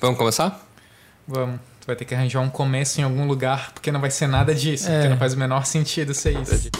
[0.00, 0.64] Vamos começar?
[1.26, 1.60] Vamos.
[1.80, 4.54] Tu vai ter que arranjar um começo em algum lugar, porque não vai ser nada
[4.54, 4.88] disso.
[4.88, 4.94] É.
[4.94, 6.70] Porque não faz o menor sentido ser isso.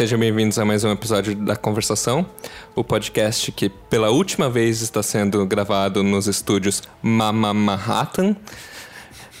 [0.00, 2.24] Sejam bem-vindos a mais um episódio da Conversação,
[2.74, 8.34] o podcast que pela última vez está sendo gravado nos estúdios Mama Manhattan.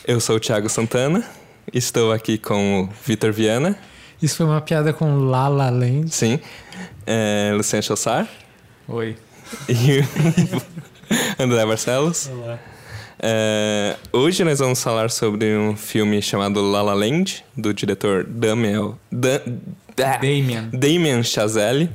[0.06, 1.24] Eu sou o Thiago Santana,
[1.72, 3.74] estou aqui com o Vitor Viana,
[4.20, 6.14] Isso foi uma piada com La La Land.
[6.14, 6.38] sim,
[7.06, 8.28] é, Luciano Chossar
[8.86, 9.16] Oi.
[9.66, 10.62] e o
[11.42, 12.28] André Barcelos.
[12.28, 12.58] Olá.
[13.22, 18.98] É, hoje nós vamos falar sobre um filme chamado La La Land, do diretor Damiel,
[19.12, 19.38] da,
[19.94, 20.70] da, Damien.
[20.72, 21.90] Damien Chazelle,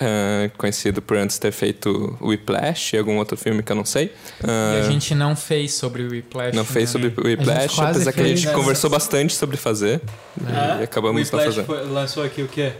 [0.00, 4.12] é, conhecido por antes ter feito Whiplash e algum outro filme que eu não sei.
[4.44, 4.46] E
[4.76, 6.54] É, a gente não fez sobre Whiplash.
[6.56, 7.00] não fez né?
[7.10, 8.54] sobre Whiplash, apesar que a gente fez.
[8.54, 10.00] conversou bastante sobre fazer
[10.46, 11.64] Ah, e acabamos não fazendo.
[11.66, 12.72] foi- lançou aqui o quê?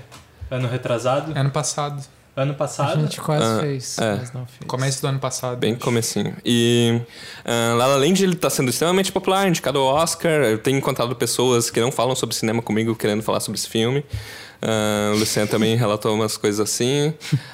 [0.50, 1.32] Ano retrasado?
[1.36, 2.00] Ano passado.
[2.40, 3.00] Ano A passado?
[3.00, 4.14] gente quase Ah, fez, é.
[4.16, 4.66] mas não fez.
[4.68, 5.58] Começo do ano passado.
[5.58, 6.36] Bem comecinho.
[6.44, 7.00] E
[7.44, 10.42] uh, La La Land ele tá sendo extremamente popular, indicado ao Oscar.
[10.44, 14.04] Eu tenho encontrado pessoas que não falam sobre cinema comigo querendo falar sobre esse filme.
[14.60, 17.08] Uh, o Luciano também relatou umas coisas assim.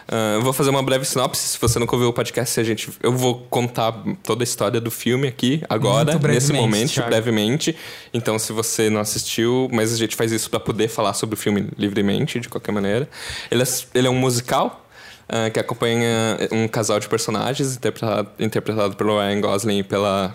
[0.08, 1.48] Uh, eu vou fazer uma breve sinopse.
[1.48, 4.91] Se você nunca ouviu o podcast, a gente, eu vou contar toda a história do
[4.91, 7.10] filme aqui, agora, nesse momento, Thiago.
[7.10, 7.77] brevemente.
[8.12, 11.36] Então, se você não assistiu, mas a gente faz isso para poder falar sobre o
[11.36, 13.08] filme livremente, de qualquer maneira.
[13.50, 14.80] Ele é, ele é um musical.
[15.28, 20.34] uh, que acompanha um casal de personagens interpretado, interpretado pelo Ryan Gosling e pela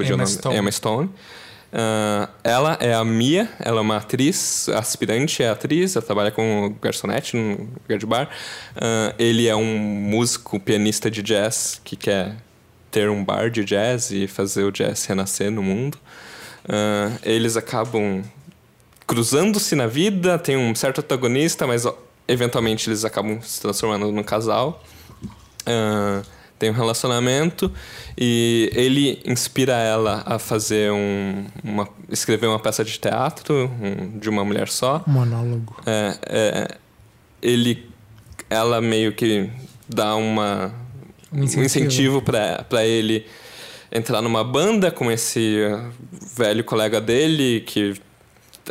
[0.00, 0.56] Emma Stone.
[0.56, 1.10] Emma Stone.
[1.70, 6.70] Uh, ela é a Mia, ela é uma atriz, aspirante é atriz, ela trabalha como
[6.80, 8.30] garçonete no lugar de bar.
[8.76, 12.36] Uh, ele é um músico, pianista de jazz que quer
[12.90, 15.98] ter um bar de jazz e fazer o jazz renascer no mundo.
[16.64, 18.22] Uh, eles acabam
[19.06, 21.84] cruzando-se na vida, tem um certo antagonista, mas
[22.26, 24.82] eventualmente eles acabam se transformando num casal.
[25.68, 26.22] Ah,
[26.58, 27.70] tem um relacionamento
[28.16, 34.28] e ele inspira ela a fazer um, uma, escrever uma peça de teatro um, de
[34.28, 35.02] uma mulher só.
[35.06, 35.76] Monólogo.
[35.86, 36.68] É, é,
[37.40, 37.88] ele,
[38.50, 39.48] ela meio que
[39.88, 40.72] dá uma
[41.32, 41.64] Um um incentivo.
[41.64, 43.26] incentivo pra para ele
[43.92, 45.90] entrar numa banda com esse uh,
[46.36, 47.94] velho colega dele que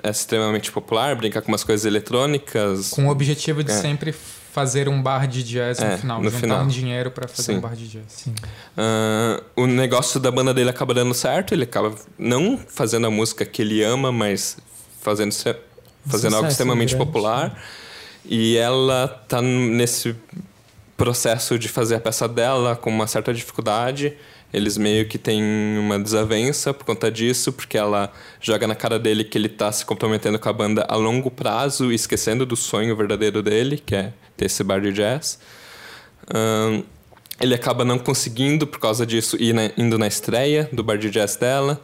[0.03, 2.89] é extremamente popular, brinca com umas coisas eletrônicas.
[2.91, 3.75] Com o objetivo de É.
[3.81, 4.13] sempre
[4.57, 6.17] fazer um bar de jazz É, no final.
[6.19, 6.63] no juntar final.
[6.63, 7.57] um dinheiro pra fazer Sim.
[7.57, 8.05] um bar de jazz.
[8.07, 8.33] Sim.
[8.75, 13.45] Ah, o negócio da banda dele acaba dando certo, ele acaba não fazendo a música
[13.45, 14.57] que ele ama, mas
[14.99, 15.55] fazendo, se-
[16.07, 17.05] fazendo algo extremamente grande.
[17.05, 17.61] popular.
[18.25, 20.15] E ela tá nesse
[20.97, 24.17] processo de fazer a peça dela com uma certa dificuldade.
[24.53, 25.43] Eles meio que têm
[25.77, 29.85] uma desavença por conta disso, porque ela joga na cara dele que ele tá se
[29.85, 34.45] comprometendo com a banda a longo prazo, esquecendo do sonho verdadeiro dele, que é ter
[34.45, 35.37] esse bar de jazz.
[36.33, 36.81] Ahn,
[37.41, 41.09] ele acaba não conseguindo, por causa disso, ir na- indo na estreia do bar de
[41.09, 41.83] jazz dela,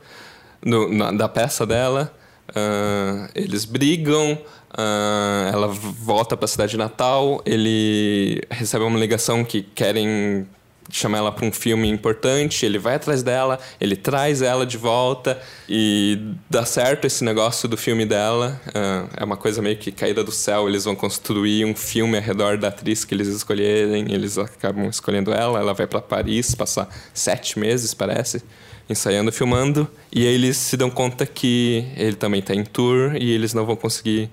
[0.66, 2.14] no- na- da peça dela.
[2.56, 4.38] Ahn, eles brigam,
[4.76, 10.48] ahn, ela volta para a cidade de Natal, ele recebe uma ligação que querem
[10.94, 15.42] chamar ela para um filme importante, ele vai atrás dela, ele traz ela de volta
[15.68, 18.62] e dá certo esse negócio do filme dela.
[18.74, 22.24] Ah, é uma coisa meio que caída do céu, eles vão construir um filme ao
[22.24, 26.88] redor da atriz que eles escolherem, eles acabam escolhendo ela, ela vai para Paris passar
[27.12, 28.44] sete meses, parece,
[28.88, 33.32] ensaiando, filmando, e aí eles se dão conta que ele também está em tour e
[33.32, 34.30] eles não vão conseguir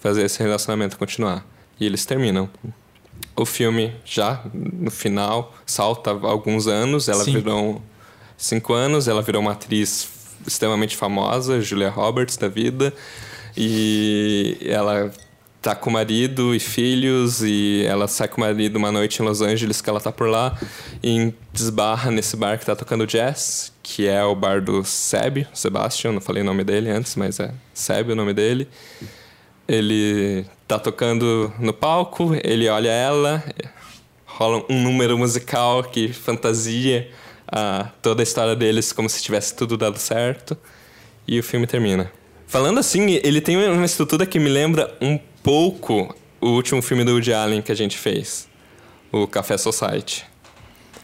[0.00, 1.46] fazer esse relacionamento continuar.
[1.78, 2.48] E eles terminam.
[3.36, 7.32] O filme já no final salta alguns anos, ela Sim.
[7.32, 7.82] virou
[8.36, 10.08] cinco anos, ela virou uma atriz
[10.46, 12.92] extremamente famosa, Julia Roberts da vida,
[13.56, 15.12] e ela
[15.60, 19.26] tá com o marido e filhos e ela sai com o marido uma noite em
[19.26, 20.58] Los Angeles que ela tá por lá
[21.02, 26.12] e desbarra nesse bar que tá tocando jazz, que é o bar do Seb, Sebastian,
[26.12, 28.68] não falei o nome dele antes, mas é Seb o nome dele.
[29.70, 33.40] Ele tá tocando no palco, ele olha ela,
[34.26, 37.08] rola um número musical que fantasia
[37.46, 40.58] a, toda a história deles como se tivesse tudo dado certo.
[41.24, 42.10] E o filme termina.
[42.48, 47.12] Falando assim, ele tem uma estrutura que me lembra um pouco o último filme do
[47.12, 48.48] Woody Allen que a gente fez,
[49.12, 50.26] o Café Society.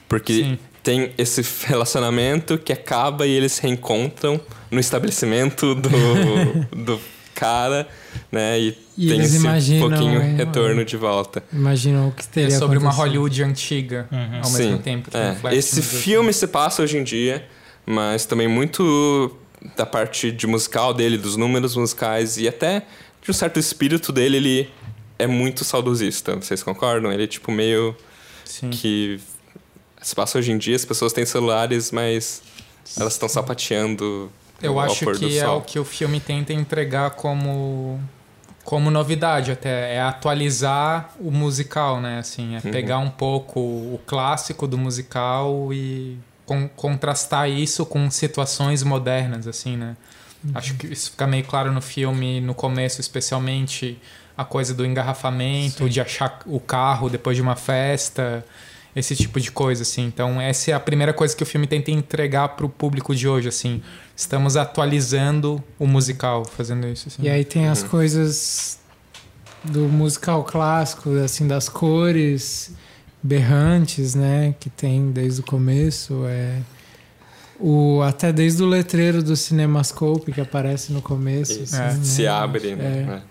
[0.09, 0.59] Porque Sim.
[0.83, 4.41] tem esse relacionamento que acaba e eles se reencontram
[4.73, 5.89] no estabelecimento do,
[6.75, 7.01] do
[7.37, 7.87] cara,
[8.33, 8.59] né?
[8.59, 11.43] E, E tem eles esse imaginam- pouquinho retorno de volta.
[11.53, 13.07] Imaginam o que É teria sobre uma acontecido.
[13.07, 14.19] Hollywood antiga, Uhum.
[14.43, 15.11] ao mesmo Sim, tempo.
[15.11, 15.55] que é.
[15.55, 17.47] Esse filme se passa hoje em dia,
[17.85, 19.37] mas também muito
[19.77, 22.83] da parte de musical dele, dos números musicais e até
[23.23, 24.71] de um certo espírito dele, ele
[25.19, 26.37] é muito saudosista.
[26.37, 27.11] Vocês concordam?
[27.13, 27.97] Ele é tipo meio
[28.45, 28.71] Sim.
[28.71, 29.19] que
[30.01, 32.43] se passa hoje em dia, as pessoas têm celulares, mas
[32.99, 34.31] elas estão sapateando
[34.63, 38.01] Eu acho que é o que o filme tenta entregar como
[38.65, 42.19] como novidade até é atualizar o musical, né?
[42.19, 42.73] Assim, é Uhum.
[42.73, 49.77] pegar um pouco o clássico do musical e con- contrastar isso com situações modernas, assim,
[49.77, 49.97] né?
[50.55, 54.01] Acho que isso fica meio claro no filme, no começo, especialmente
[54.37, 58.45] a coisa do engarrafamento, de achar o carro depois de uma festa,
[58.97, 60.07] esse tipo de coisa, assim.
[60.07, 63.47] Então, essa é a primeira coisa que o filme tenta entregar pro público de hoje,
[63.49, 63.83] assim.
[64.17, 67.23] Estamos atualizando o musical, fazendo isso, assim.
[67.23, 67.73] E aí tem Uhum.
[67.73, 68.79] as coisas
[69.63, 72.73] do musical clássico, assim, das cores
[73.23, 74.55] berrantes, né?
[74.59, 76.25] Que tem desde o começo.
[76.27, 76.59] É...
[77.61, 81.53] O, até desde o letreiro do Cinemascope que aparece no começo.
[81.53, 82.29] Isso, assim, se né?
[82.29, 83.23] abre, né?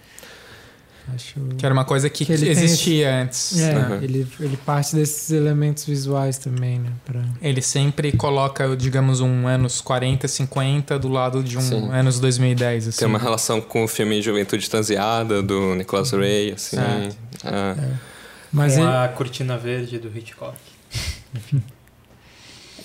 [1.14, 1.40] Acho...
[1.58, 3.60] Que era uma coisa que, Que tem existia antes.
[3.60, 3.88] É, né?
[3.88, 4.04] Uhum.
[4.04, 6.92] ele, ele parte desses elementos visuais também, né?
[7.06, 7.24] Pra...
[7.42, 11.90] Ele sempre coloca, digamos, um anos 40, 50 do lado de um Sim.
[11.92, 13.00] anos 2010, assim.
[13.00, 16.78] Tem uma relação com o filme Juventude Transeada, do Nicholas Ray, assim.
[16.78, 17.10] É.
[17.44, 17.76] ah,
[18.52, 18.90] Mas com ele...
[18.90, 20.56] a cortina verde do Hitchcock.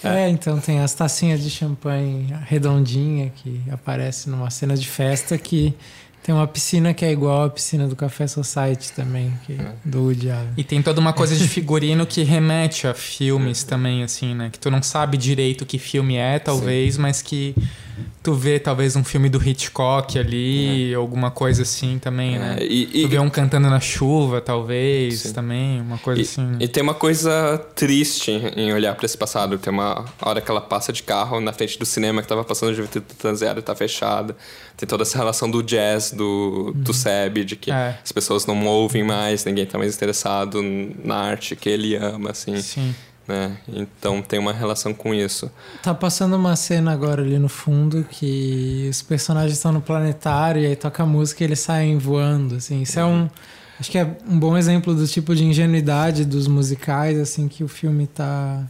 [0.03, 5.75] É, então tem as tacinhas de champanhe redondinha que aparece numa cena de festa que
[6.23, 10.31] tem uma piscina que é igual à piscina do Café Society também, que, do Woody
[10.31, 10.53] Allen.
[10.57, 14.51] E tem toda uma coisa de figurino que remete a filmes também, assim, né?
[14.51, 17.55] Que tu não sabe direito que filme é, talvez, mas que
[18.23, 22.59] tu vê talvez um filme do Hitchcock ali, alguma coisa assim também, né?
[22.61, 25.33] é, e, Tu e, vê um cantando na chuva, talvez, Sim.
[25.33, 26.43] também, uma coisa e, assim.
[26.43, 26.59] né?
[26.61, 29.59] e tem uma coisa triste em olhar pra esse passado.
[29.59, 32.75] Tem uma hora que ela passa de carro na frente do cinema que tava passando
[32.75, 34.37] Juventude Transeada e tá fechada.
[34.77, 37.99] Tem toda essa relação do jazz, do, do Seb, de que É.
[38.03, 40.63] as pessoas não ouvem mais, ninguém tá mais interessado
[41.05, 42.95] na arte que ele ama, assim, Sim.
[43.31, 43.57] Né?
[43.69, 45.51] Então tem uma relação com isso.
[45.83, 50.67] Tá passando uma cena agora ali no fundo que os personagens estão no planetário e
[50.67, 52.83] aí toca música e eles saem voando, assim.
[52.83, 53.31] Isso é um...
[53.79, 57.69] Acho que é um bom exemplo do tipo de ingenuidade dos musicais, assim, que o
[57.69, 58.63] filme tá,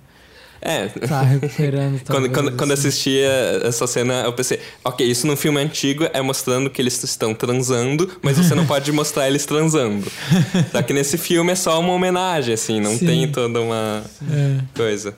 [0.62, 2.00] É, tá recuperando.
[2.06, 2.88] Quando, quando, quando assim.
[2.88, 3.28] assistia
[3.64, 8.10] essa cena, eu pensei, ok, isso num filme antigo é mostrando que eles estão transando,
[8.22, 10.06] mas você não pode mostrar eles transando.
[10.70, 13.06] Só que nesse filme é só uma homenagem, assim, não Sim.
[13.06, 14.58] tem toda uma É.
[14.76, 15.14] coisa.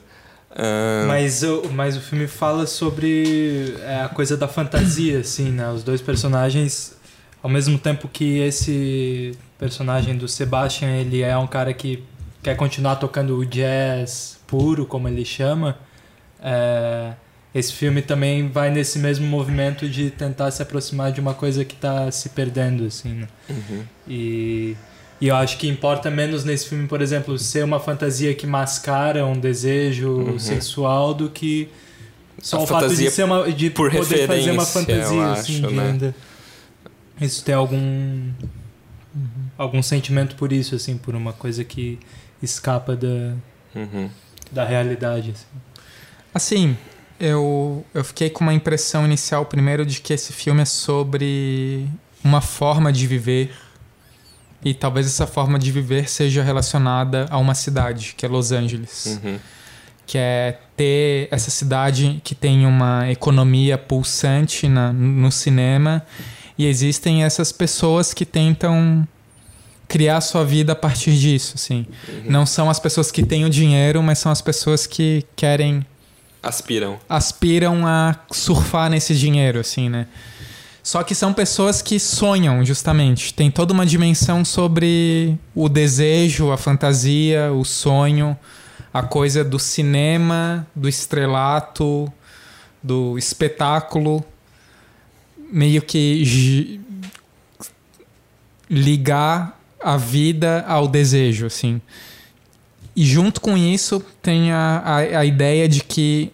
[1.07, 5.69] Mas, o, mas o filme fala sobre é, a coisa da fantasia, assim, né?
[5.71, 6.93] Os dois personagens,
[7.41, 12.03] ao mesmo tempo que esse personagem do Sebastian, ele é um cara que
[12.43, 15.77] quer continuar tocando o jazz puro, como ele chama,
[16.41, 17.13] é,
[17.55, 21.73] esse filme também vai nesse mesmo movimento de tentar se aproximar de uma coisa que
[21.75, 23.27] está se perdendo, assim, né?
[23.49, 23.83] uhum.
[24.07, 24.75] E,
[25.21, 29.25] e eu acho que importa menos nesse filme, por exemplo, ser uma fantasia que mascara
[29.25, 30.39] um desejo Uhum.
[30.39, 31.69] sexual do que
[32.41, 35.55] só A o fato de ser uma de por poder fazer uma fantasia eu assim,
[35.59, 35.89] acho, de né?
[35.91, 36.15] ainda-
[37.21, 38.31] isso tem algum
[39.57, 41.99] algum sentimento por isso assim, por uma coisa que
[42.43, 43.33] escapa da,
[43.75, 44.09] Uhum.
[44.51, 45.31] da realidade.
[45.31, 45.45] assim.
[46.33, 46.77] Assim,
[47.19, 51.87] eu, eu fiquei com uma impressão inicial, primeiro, de que esse filme é sobre
[52.23, 53.51] uma forma de viver.
[54.65, 59.19] E talvez essa forma de viver seja relacionada a uma cidade, que é Los Angeles.
[59.23, 59.37] Uhum.
[60.05, 66.05] Que é ter essa cidade que tem uma economia pulsante na, no cinema.
[66.57, 69.07] E existem essas pessoas que tentam
[69.87, 71.85] criar sua vida a partir disso, assim.
[72.25, 75.85] Não são as pessoas que têm o dinheiro, mas são as pessoas que querem
[76.41, 76.99] Aspiram.
[77.07, 80.07] aspiram a surfar nesse dinheiro, assim, né?
[80.81, 83.33] Só que são pessoas que sonham, justamente.
[83.33, 88.37] Tem toda uma dimensão sobre o desejo, a fantasia, o sonho,
[88.93, 92.11] a coisa do cinema, do estrelato,
[92.81, 94.25] do espetáculo,
[95.49, 96.81] meio que
[98.69, 101.81] ligar a vida ao desejo, assim.
[102.95, 106.31] E junto com isso tem a, a, a ideia de que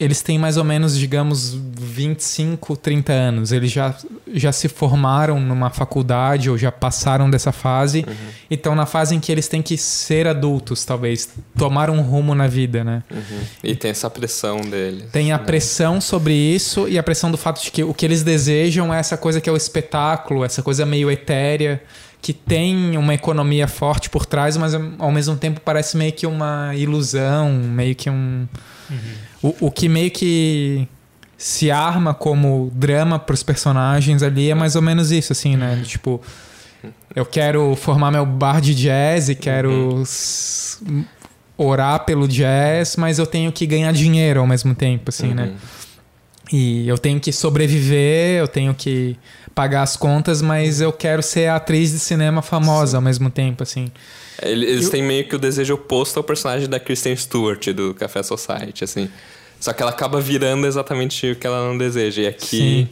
[0.00, 3.52] eles têm mais ou menos, digamos, 25, 30 anos.
[3.52, 3.94] Eles já,
[4.32, 8.14] já se formaram numa faculdade ou já passaram dessa fase Uhum.
[8.50, 12.34] e estão na fase em que eles têm que ser adultos, talvez, tomar um rumo
[12.34, 13.02] na vida, né?
[13.10, 13.40] Uhum.
[13.62, 15.10] E tem essa pressão deles.
[15.12, 15.44] Tem a né?
[15.44, 18.98] pressão sobre isso e a pressão do fato de que o que eles desejam é
[18.98, 21.82] essa coisa que é o espetáculo, essa coisa meio etérea,
[22.22, 26.72] que tem uma economia forte por trás, mas ao mesmo tempo parece meio que uma
[26.74, 28.46] ilusão, meio que um.
[29.42, 30.86] O, o que meio que
[31.38, 35.80] se arma como drama pros personagens ali é mais ou menos isso, assim, né?
[35.84, 36.20] Tipo,
[37.14, 40.78] eu quero formar meu bar de jazz e quero s-
[41.56, 45.44] orar pelo jazz, mas eu tenho que ganhar dinheiro ao mesmo tempo, assim, né?
[45.44, 45.56] Uhum.
[46.52, 49.16] E eu tenho que sobreviver, eu tenho que
[49.60, 53.62] pagar as contas, mas eu quero ser a atriz de cinema famosa ao mesmo tempo,
[53.62, 53.88] assim.
[54.42, 57.92] Ele- Eles Eu- têm meio que o desejo oposto ao personagem da Kristen Stewart do
[57.92, 59.10] Café Society, assim.
[59.60, 62.22] Só que ela acaba virando exatamente o que ela não deseja.
[62.22, 62.88] E aqui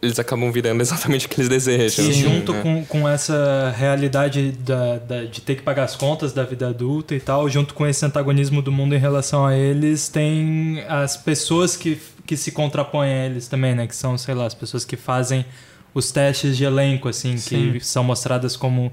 [0.00, 2.02] eles acabam virando exatamente o que eles desejam.
[2.06, 2.62] E assim, junto né?
[2.62, 7.14] com, com essa realidade da, da- de ter que pagar as contas da vida adulta
[7.14, 11.76] e tal, junto com esse antagonismo do mundo em relação a eles, tem as pessoas
[11.76, 13.86] que, que se contrapõem a eles também, né?
[13.86, 15.44] Que são, sei lá, as pessoas que fazem
[15.94, 17.72] os testes de elenco, assim, Sim.
[17.72, 18.92] que são mostradas como,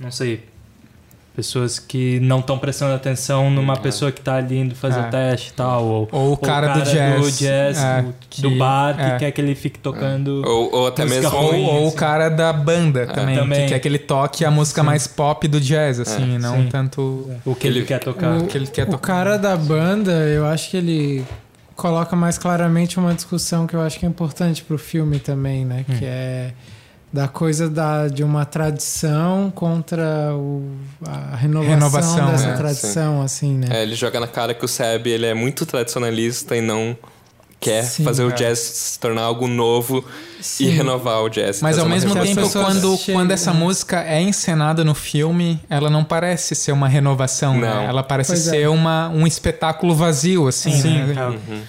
[0.00, 0.44] não sei,
[1.34, 3.76] pessoas que não estão prestando atenção numa É.
[3.78, 5.06] pessoa que tá ali indo fazer É.
[5.08, 7.38] o teste e tal, ou, Ou o cara, do jazz.
[7.38, 9.16] jazz, é, do, que- do bar, que é.
[9.18, 10.42] quer que ele fique tocando...
[10.46, 11.34] Ou, ou até mesmo.
[11.34, 11.96] Ou, ruim, ou o assim.
[11.96, 13.62] cara da banda também, Também.
[13.62, 14.86] que quer que ele toque a música Sim.
[14.86, 16.68] mais pop do jazz, assim, É, não sim.
[16.68, 17.00] tanto
[17.46, 18.36] O que ele, Ele- quer tocar.
[18.36, 19.14] O, que ele quer o tocar.
[19.14, 21.24] cara da banda, eu acho que ele
[21.76, 25.84] coloca mais claramente uma discussão que eu acho que é importante pro filme também, né?
[25.88, 25.98] Hum.
[25.98, 26.52] Que é
[27.12, 30.66] da coisa da, de uma tradição contra o,
[31.06, 33.68] a renovação, Renovação, dessa é, tradição, assim, né?
[33.70, 36.96] É, ele joga na cara que o Seb ele é muito tradicionalista e não
[37.62, 38.32] quer Sim, fazer o é.
[38.34, 40.04] jazz se tornar algo novo
[40.40, 40.64] Sim.
[40.64, 41.62] e renovar o jazz.
[41.62, 46.02] Mas trazer ao mesmo tempo, quando, quando essa música é encenada no filme, ela não
[46.02, 47.86] parece ser uma renovação, né?
[47.88, 48.50] Ela parece Pois é.
[48.50, 51.14] ser uma, um espetáculo vazio, assim, Sim, né?
[51.16, 51.62] é, Uhum.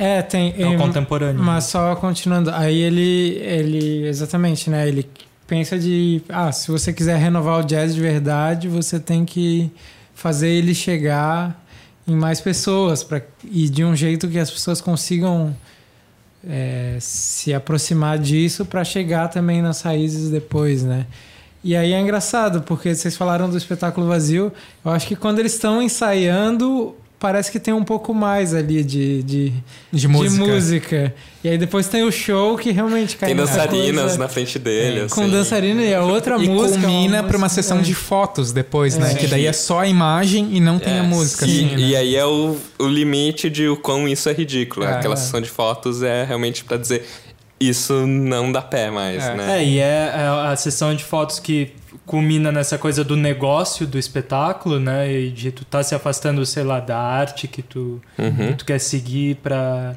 [0.00, 0.54] É, tem.
[0.56, 1.42] é o em- contemporâneo.
[1.42, 4.86] Mas só continuando, aí ele, ele, exatamente, né?
[4.88, 5.06] Ele
[5.46, 9.70] pensa de, ah, se você quiser renovar o jazz de verdade, você tem que
[10.14, 11.64] fazer ele chegar
[12.08, 15.54] em mais pessoas pra, e de um jeito que as pessoas consigam
[16.46, 21.06] é, se aproximar disso para chegar também nas raízes depois, né?
[21.62, 24.52] E aí é engraçado, porque vocês falaram do espetáculo vazio.
[24.84, 29.22] Eu acho que quando eles estão ensaiando, parece que tem um pouco mais ali de,
[29.22, 29.52] de,
[29.92, 30.44] De música.
[30.44, 31.14] de música.
[31.42, 35.08] E aí depois tem o show que realmente cai Tem dançarinas coisa na frente dele.
[35.08, 35.30] com assim.
[35.30, 36.80] dançarina e a outra E música.
[36.80, 39.12] culmina uma pra uma música- sessão de fotos depois, né?
[39.12, 39.14] É.
[39.14, 41.44] Que daí é só a imagem e não tem É, a música.
[41.46, 41.80] E, assim, né?
[41.80, 44.86] e aí é o, o limite de o quão isso é ridículo.
[44.86, 45.16] É, Aquela é.
[45.16, 47.04] sessão de fotos é realmente pra dizer
[47.60, 49.34] isso não dá pé mais, É.
[49.34, 49.58] né?
[49.58, 51.72] É, e é é a sessão de fotos que
[52.08, 55.12] culmina nessa coisa do negócio do espetáculo, né?
[55.12, 58.48] E de tu tá se afastando, sei lá, da arte que tu, Uhum.
[58.48, 59.94] que tu quer seguir pra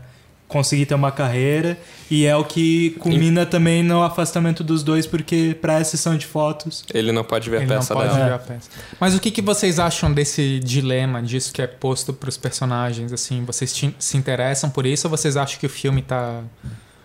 [0.48, 1.78] conseguir ter uma carreira.
[2.10, 6.26] E é o que culmina também no afastamento dos dois, porque pra essa sessão de
[6.26, 6.84] fotos.
[6.94, 8.26] Ele não pode ver Ele a não peça pode dela.
[8.26, 8.70] ver a peça.
[9.00, 13.14] Mas o que, que vocês acham desse dilema, disso que é posto pros personagens?
[13.14, 16.42] Assim, vocês te- se interessam por isso ou vocês acham que o filme tá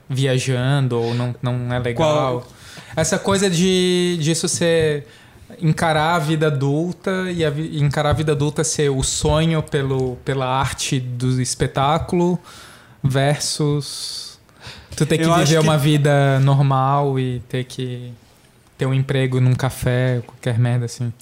[0.08, 2.40] viajando ou não, não é legal?
[2.40, 2.48] Qual-
[2.95, 5.06] Essa coisa de disso ser
[5.61, 10.47] encarar a vida adulta e a encarar a vida adulta ser o sonho pelo, pela
[10.47, 12.38] arte do espetáculo
[13.02, 14.38] versus
[14.97, 18.12] tu ter que Eu viver que- uma vida normal e ter que
[18.76, 21.12] ter um emprego num café, qualquer merda assim.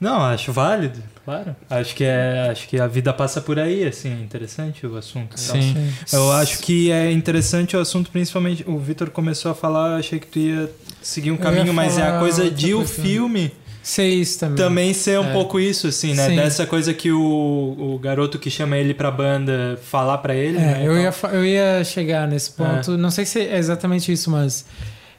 [0.00, 1.56] Não, acho válido, claro.
[1.68, 5.36] Acho que é, acho que a vida passa por aí, assim, é interessante o assunto.
[5.38, 5.60] e tal.
[5.60, 5.92] Sim.
[6.10, 8.64] Eu acho que é interessante o assunto, principalmente.
[8.66, 10.70] O Vitor começou a falar, eu achei que tu ia
[11.02, 14.56] seguir um caminho, mas é a coisa de o filme Sei isso também.
[14.56, 15.32] também ser um É.
[15.32, 16.28] pouco isso, assim, né?
[16.28, 16.36] Sim.
[16.36, 20.56] Dessa coisa que o, o garoto que chama ele pra banda falar pra ele.
[20.56, 21.30] É, né, eu, tal.
[21.32, 22.96] ia, eu ia chegar nesse ponto.
[22.96, 24.64] Não sei se é exatamente isso, mas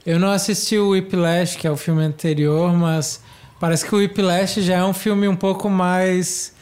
[0.05, 3.21] eu não assisti o Whiplash, que é o filme anterior, mas
[3.59, 6.53] parece que o Whiplash já é um filme um pouco mais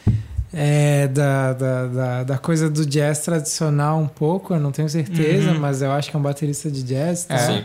[0.52, 5.50] é, da, da, da, da coisa do jazz tradicional, um pouco, eu não tenho certeza,
[5.52, 5.58] Uhum.
[5.60, 7.24] mas eu acho que é um baterista de jazz.
[7.24, 7.34] tá?
[7.34, 7.38] É.
[7.38, 7.64] Sim.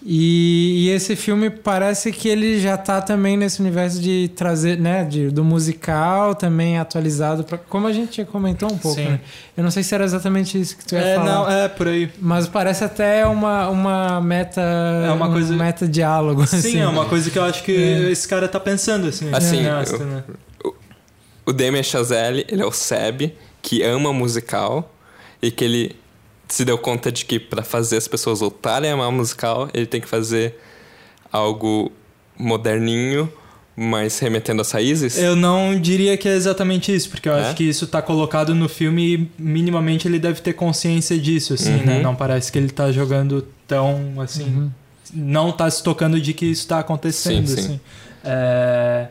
[0.00, 5.04] E, e esse filme parece que ele já tá também nesse universo de trazer, né,
[5.04, 9.06] de, do musical também atualizado, pra, como a gente comentou um pouco, Sim.
[9.08, 9.20] né?
[9.56, 11.26] Eu não sei se era exatamente isso que tu ia É, falar.
[11.32, 12.08] não, é por aí.
[12.20, 14.60] Mas parece até uma, uma meta.
[14.60, 16.46] É uma um coisa- meta diálogo.
[16.46, 16.78] Sim, assim.
[16.78, 18.10] é uma coisa que eu acho que É.
[18.10, 19.28] esse cara tá pensando, assim.
[19.32, 20.22] Assim, cineasta, eu- né?
[21.44, 24.94] O Damien Chazelle, ele é o Seb, que ama musical
[25.42, 25.96] e que ele
[26.48, 30.00] se deu conta de que para fazer as pessoas voltarem a amar musical, ele tem
[30.00, 30.58] que fazer
[31.30, 31.92] algo
[32.38, 33.30] moderninho,
[33.76, 35.16] mas remetendo às raízes.
[35.18, 37.42] Eu não diria que é exatamente isso, porque eu É?
[37.46, 41.74] acho que isso tá colocado no filme e minimamente ele deve ter consciência disso, assim,
[41.76, 41.84] Uhum.
[41.86, 42.00] né?
[42.02, 44.44] Não parece que ele tá jogando tão, assim...
[44.44, 44.70] Uhum.
[45.14, 47.60] Não tá se tocando de que isso tá acontecendo, Sim, sim.
[47.62, 47.80] assim.
[48.24, 49.08] É...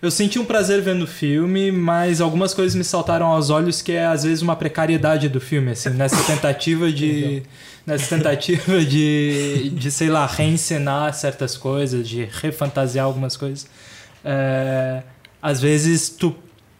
[0.00, 3.92] Eu senti um prazer vendo o filme, mas algumas coisas me saltaram aos olhos que
[3.92, 7.42] é às vezes uma precariedade do filme, assim, nessa tentativa de
[7.84, 13.66] nessa tentativa de, de sei lá, reencenar certas coisas, de refantasiar algumas coisas.
[14.24, 15.02] É,
[15.40, 16.36] às vezes tu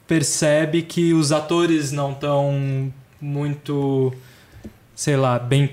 [0.06, 4.12] percebe que os atores não estão muito,
[4.94, 5.70] sei lá, bem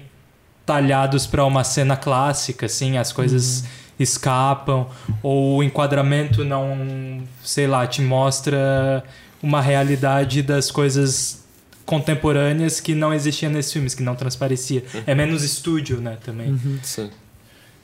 [0.66, 3.66] talhados para uma cena clássica, assim, as coisas
[4.00, 4.88] escapam
[5.24, 9.04] ou o enquadramento não, sei lá, te mostra
[9.42, 11.44] uma realidade das coisas
[11.86, 14.84] contemporâneas que não existia nesses filmes, que não transparecia.
[15.06, 16.50] É menos estúdio, né, também.
[16.50, 16.80] Uhum.
[16.82, 17.10] Sim.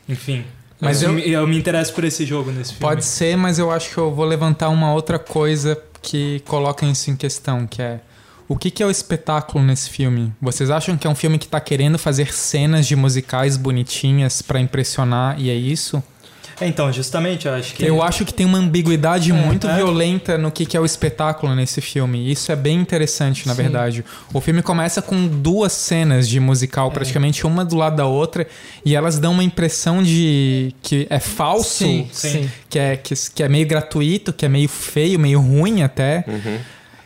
[0.09, 0.43] Enfim.
[0.79, 2.81] Mas eu, eu- me- eu me interesso por esse jogo nesse filme.
[2.81, 7.11] Pode ser, mas eu acho que eu vou levantar uma outra coisa que coloca isso
[7.11, 7.99] em questão, que é
[8.51, 10.31] o que, que é o espetáculo nesse filme?
[10.41, 14.59] Vocês acham que é um filme que tá querendo fazer cenas de musicais bonitinhas pra
[14.59, 16.03] impressionar e é isso?
[16.59, 19.75] É, então, justamente, eu acho que Eu acho que tem uma ambiguidade É, muito é.
[19.77, 22.31] violenta no que, que é o espetáculo nesse filme.
[22.31, 23.63] Isso é bem interessante, na Sim.
[23.63, 24.05] verdade.
[24.31, 26.93] O filme começa com duas cenas de musical, É.
[26.93, 28.45] praticamente uma do lado da outra,
[28.85, 32.29] e elas dão uma impressão de que é falso, Sim, sim.
[32.43, 32.51] sim.
[32.69, 36.23] que é, que, que é meio gratuito, que é meio feio, meio ruim até.
[36.27, 36.59] Uhum.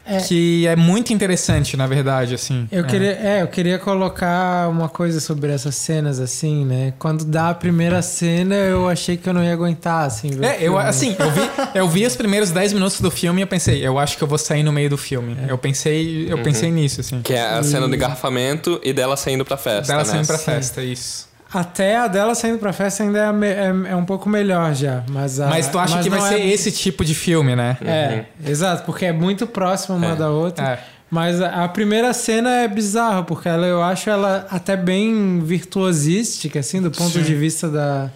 [0.05, 0.17] É.
[0.19, 2.67] Que é muito interessante, na verdade, assim.
[2.71, 2.87] Eu É.
[2.87, 6.93] queria, é, eu queria colocar uma coisa sobre essas cenas, assim, né?
[6.99, 10.29] Quando dá a primeira cena, eu achei que eu não ia aguentar, assim.
[10.43, 11.41] É, eu assim, eu vi,
[11.73, 14.27] eu vi os primeiros 10 minutos do filme e eu pensei, eu acho que eu
[14.27, 15.35] vou sair no meio do filme.
[15.47, 15.51] É.
[15.51, 17.21] Eu pensei, eu pensei nisso, assim.
[17.21, 19.91] Que é a cena do engarrafamento e dela saindo pra festa.
[19.91, 20.09] Dela né?
[20.09, 20.45] saindo pra Sim.
[20.45, 21.27] festa, isso.
[21.57, 25.03] Até a dela saindo pra festa ainda é, me- é- é um pouco melhor já.
[25.09, 27.77] Mas, a, Mas tu acha que vai não ser é- esse tipo de filme, né?
[27.81, 30.15] É, exato, porque é muito próxima uma É.
[30.15, 30.65] da outra.
[30.73, 30.79] É.
[31.09, 36.59] Mas a, a primeira cena é bizarra, porque ela, eu acho ela até bem virtuosística,
[36.59, 37.21] assim, do ponto Sim.
[37.23, 38.09] de vista da,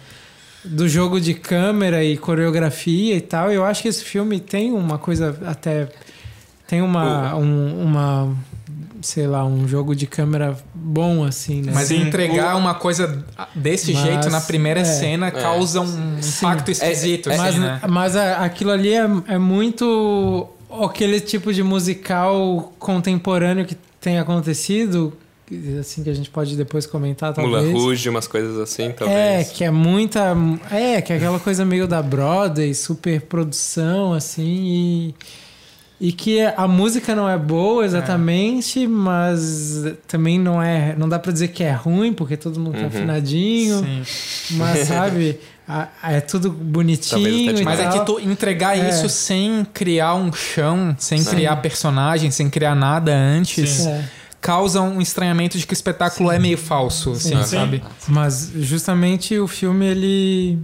[0.64, 3.50] do jogo de câmera e coreografia e tal.
[3.50, 5.88] Eu acho que esse filme tem uma coisa até.
[6.66, 7.34] Tem uma.
[7.36, 8.36] um- uma
[9.02, 11.72] sei lá, um jogo de câmera bom, assim, né?
[11.74, 12.02] Mas Sim.
[12.02, 14.84] entregar uma coisa desse Mas, jeito na primeira é.
[14.84, 16.46] cena causa um Sim.
[16.46, 17.80] impacto esquisito, É, é, assim, Mas, né?
[17.88, 20.46] mas a- aquilo ali é, é muito
[20.84, 25.12] aquele tipo de musical contemporâneo que tem acontecido,
[25.80, 27.74] assim que a gente pode depois comentar, Mula talvez.
[27.76, 29.18] Rouge, umas coisas assim, talvez.
[29.18, 30.34] É, que é muita.
[30.70, 35.14] É, que é aquela coisa meio da Broadway, super produção, assim, e.
[36.00, 40.94] E que a música não é boa exatamente, mas também não é.
[40.96, 42.86] Não dá pra dizer que é ruim, porque todo mundo tá Uhum.
[42.86, 43.78] afinadinho.
[43.80, 44.02] Sim.
[44.56, 47.28] Mas, sabe, a- é tudo bonitinho.
[47.28, 48.88] e Mas é que tu entregar É.
[48.88, 51.30] isso sem criar um chão, sem Sim.
[51.30, 53.88] criar personagem, sem criar nada antes, Sim.
[53.90, 54.04] É,
[54.40, 57.44] causa um estranhamento de que o espetáculo é meio falso, assim, Sim.
[57.44, 57.82] sabe?
[58.08, 60.58] mas justamente o filme ele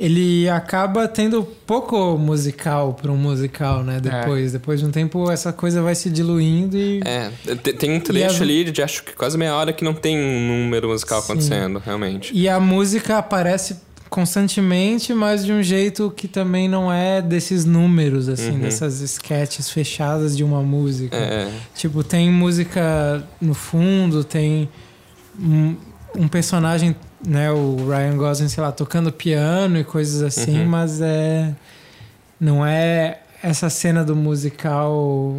[0.00, 3.98] ele acaba tendo pouco musical para um musical, né?
[4.00, 8.00] Depois, depois de um tempo essa coisa vai se diluindo e É, te- tem um
[8.00, 11.20] trecho a- ali de acho que quase meia hora que não tem um número musical
[11.20, 11.32] Sim.
[11.32, 12.32] acontecendo, realmente.
[12.32, 13.76] e a música aparece
[14.08, 18.60] constantemente, mas de um jeito que também não é desses números assim, Uhum.
[18.60, 21.16] dessas sketches fechadas de uma música.
[21.16, 24.68] É, Tipo, tem música no fundo, tem
[25.38, 25.76] um,
[26.16, 26.94] um personagem,
[27.26, 30.66] né, o Ryan Gosling, sei lá, tocando piano e coisas assim, Uhum.
[30.68, 31.52] mas é
[32.40, 35.36] não é essa cena do musical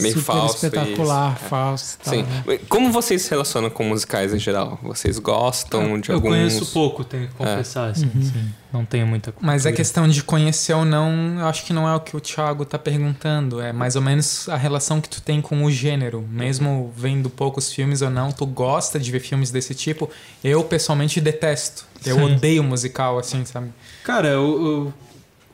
[0.00, 1.44] Meio super falso, espetacular, isso.
[1.44, 1.48] É.
[1.48, 2.22] falso, tal, sim.
[2.22, 2.58] né?
[2.68, 4.78] Como vocês se relacionam com musicais em geral?
[4.82, 6.30] Vocês gostam de eu alguns?
[6.30, 8.22] conheço pouco, tenho que confessar, assim, Uhum.
[8.22, 8.50] sim.
[8.72, 9.76] Não tenho muita Mas a cultura.
[9.76, 12.78] questão de conhecer ou não, eu acho que não é o que o Thiago tá
[12.78, 13.60] perguntando.
[13.60, 16.24] É mais ou menos a relação que tu tem com o gênero.
[16.30, 20.08] Mesmo vendo poucos filmes ou não, tu gosta de ver filmes desse tipo.
[20.42, 21.84] Eu, pessoalmente, detesto.
[22.04, 22.22] Eu Sim.
[22.34, 23.70] odeio musical, assim, sabe?
[24.04, 24.92] Cara, o, o,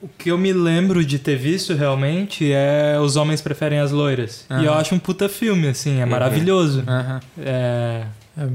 [0.02, 4.44] o que eu me lembro de ter visto realmente é Os Homens Preferem as Loiras.
[4.50, 4.62] Aham.
[4.62, 6.10] E eu acho um puta filme, assim, é Uhum.
[6.10, 6.84] maravilhoso.
[6.86, 7.20] Aham.
[7.38, 8.02] É...
[8.38, 8.46] É,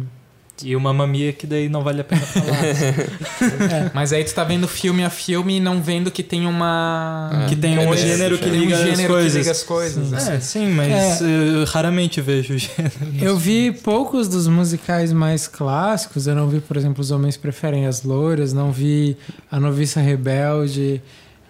[0.64, 2.64] E uma mamia que daí não vale a pena falar.
[3.74, 7.32] é, Mas aí tu tá vendo filme a filme e não vendo que tem uma.
[7.50, 9.34] que tem É, um é, gênero é, que tem um liga as gênero que coisas.
[9.36, 10.08] liga as coisas.
[10.10, 10.16] Sim.
[10.16, 10.32] assim.
[10.32, 11.26] É, sim, mas É.
[11.26, 12.94] eu raramente vejo gênero.
[13.20, 16.28] Eu vi poucos dos musicais mais clássicos.
[16.28, 19.18] Eu não vi, por exemplo, Os Homens Preferem as Louras, não vi
[19.52, 21.02] A Noviça Rebelde.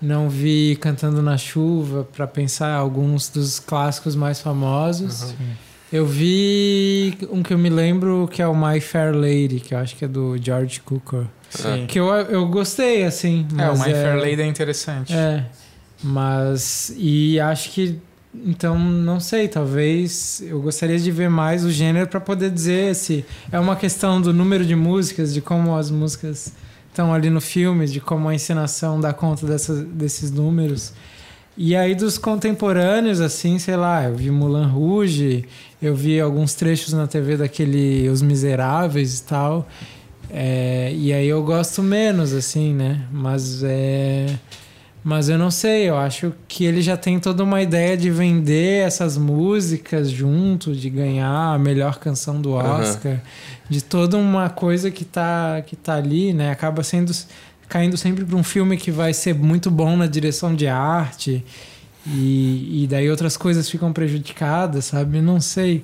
[0.02, 5.24] Não vi Cantando na Chuva para pensar alguns dos clássicos mais famosos.
[5.24, 5.54] Uhum.
[5.92, 9.78] Eu vi um que eu me lembro que é o My Fair Lady, que eu
[9.78, 11.26] acho que é do George Cukor.
[11.50, 11.86] Sim.
[11.86, 13.46] Que eu, eu gostei, assim.
[13.58, 15.14] É, o My Fair Lady é interessante.
[15.14, 15.46] É,
[16.02, 16.94] mas.
[16.96, 18.00] E acho que.
[18.34, 23.26] Então, não sei, talvez eu gostaria de ver mais o gênero para poder dizer se
[23.52, 26.54] é uma questão do número de músicas, de como as músicas
[26.92, 30.94] estão ali no filme, de como a encenação dá conta dessas, desses números.
[31.58, 35.46] E aí dos contemporâneos, assim, sei lá, eu vi Mulan Rouge,
[35.82, 39.68] eu vi alguns trechos na TV daquele Os Miseráveis e tal.
[40.30, 43.06] É, e aí eu gosto menos, assim, né?
[43.12, 44.28] Mas é.
[45.04, 48.86] Mas eu não sei, eu acho que ele já tem toda uma ideia de vender
[48.86, 53.20] essas músicas junto, de ganhar a melhor canção do Oscar,
[53.68, 56.52] de toda uma coisa que tá, que tá ali, né?
[56.52, 57.12] Acaba sendo
[57.68, 61.44] caindo sempre para um filme que vai ser muito bom na direção de arte.
[62.06, 65.20] E, e daí outras coisas ficam prejudicadas, sabe?
[65.22, 65.84] Não sei.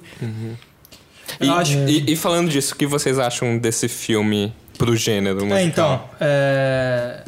[1.41, 5.45] E, Eu acho- e- e falando disso, o que vocês acham desse filme pro gênero
[5.45, 5.57] musical?
[5.57, 7.23] É, então, é,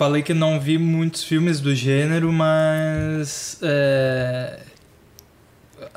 [0.00, 4.58] falei que não vi muitos filmes do gênero, mas é,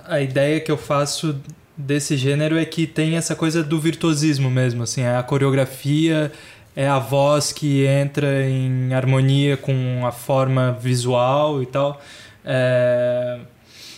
[0.03, 1.39] a ideia que eu faço
[1.77, 6.33] desse gênero é que tem essa coisa do virtuosismo mesmo, assim, é a coreografia,
[6.75, 12.01] é a voz que entra em harmonia com a forma visual e tal.
[12.43, 13.39] É,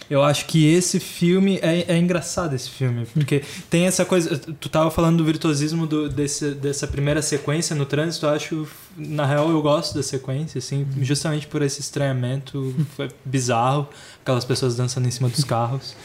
[0.10, 4.38] eu acho que esse filme é, é engraçado esse filme, porque tem essa coisa.
[4.38, 8.68] Tu tava falando do virtuosismo do- desse, dessa primeira sequência no trânsito, eu acho.
[8.98, 12.74] Na real, eu gosto da sequência, assim, justamente por esse estranhamento
[13.26, 13.90] bizarro,
[14.22, 15.96] aquelas pessoas dançando em cima dos carros.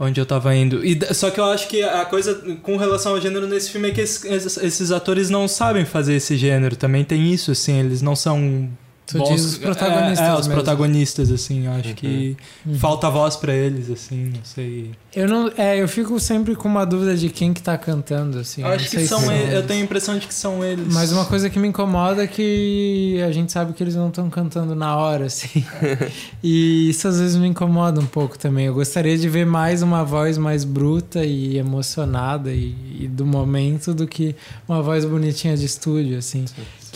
[0.00, 0.84] Onde eu tava indo.
[0.86, 3.92] E, só que eu acho que a coisa com relação ao gênero nesse filme é
[3.92, 6.76] que esses- esses atores não sabem fazer esse gênero.
[6.76, 8.70] Também tem isso, assim, eles não são.
[9.10, 10.52] Tu bons- diz os protagonistas É, é, os mesmo.
[10.54, 12.78] protagonistas, assim, eu acho que Uhum.
[12.78, 14.90] falta voz pra eles, assim, não sei.
[15.16, 18.60] Eu não, é, eu fico sempre com uma dúvida de quem que tá cantando, assim.
[18.60, 20.92] eu acho que são eles, eu tenho a impressão de que são eles.
[20.92, 24.28] Mas uma coisa que me incomoda é que a gente sabe que eles não estão
[24.28, 25.64] cantando na hora, assim.
[26.42, 28.66] e isso às vezes me incomoda um pouco também.
[28.66, 33.94] Eu gostaria de ver mais uma voz mais bruta e emocionada e, e do momento
[33.94, 34.34] do que
[34.68, 36.44] uma voz bonitinha de estúdio, assim.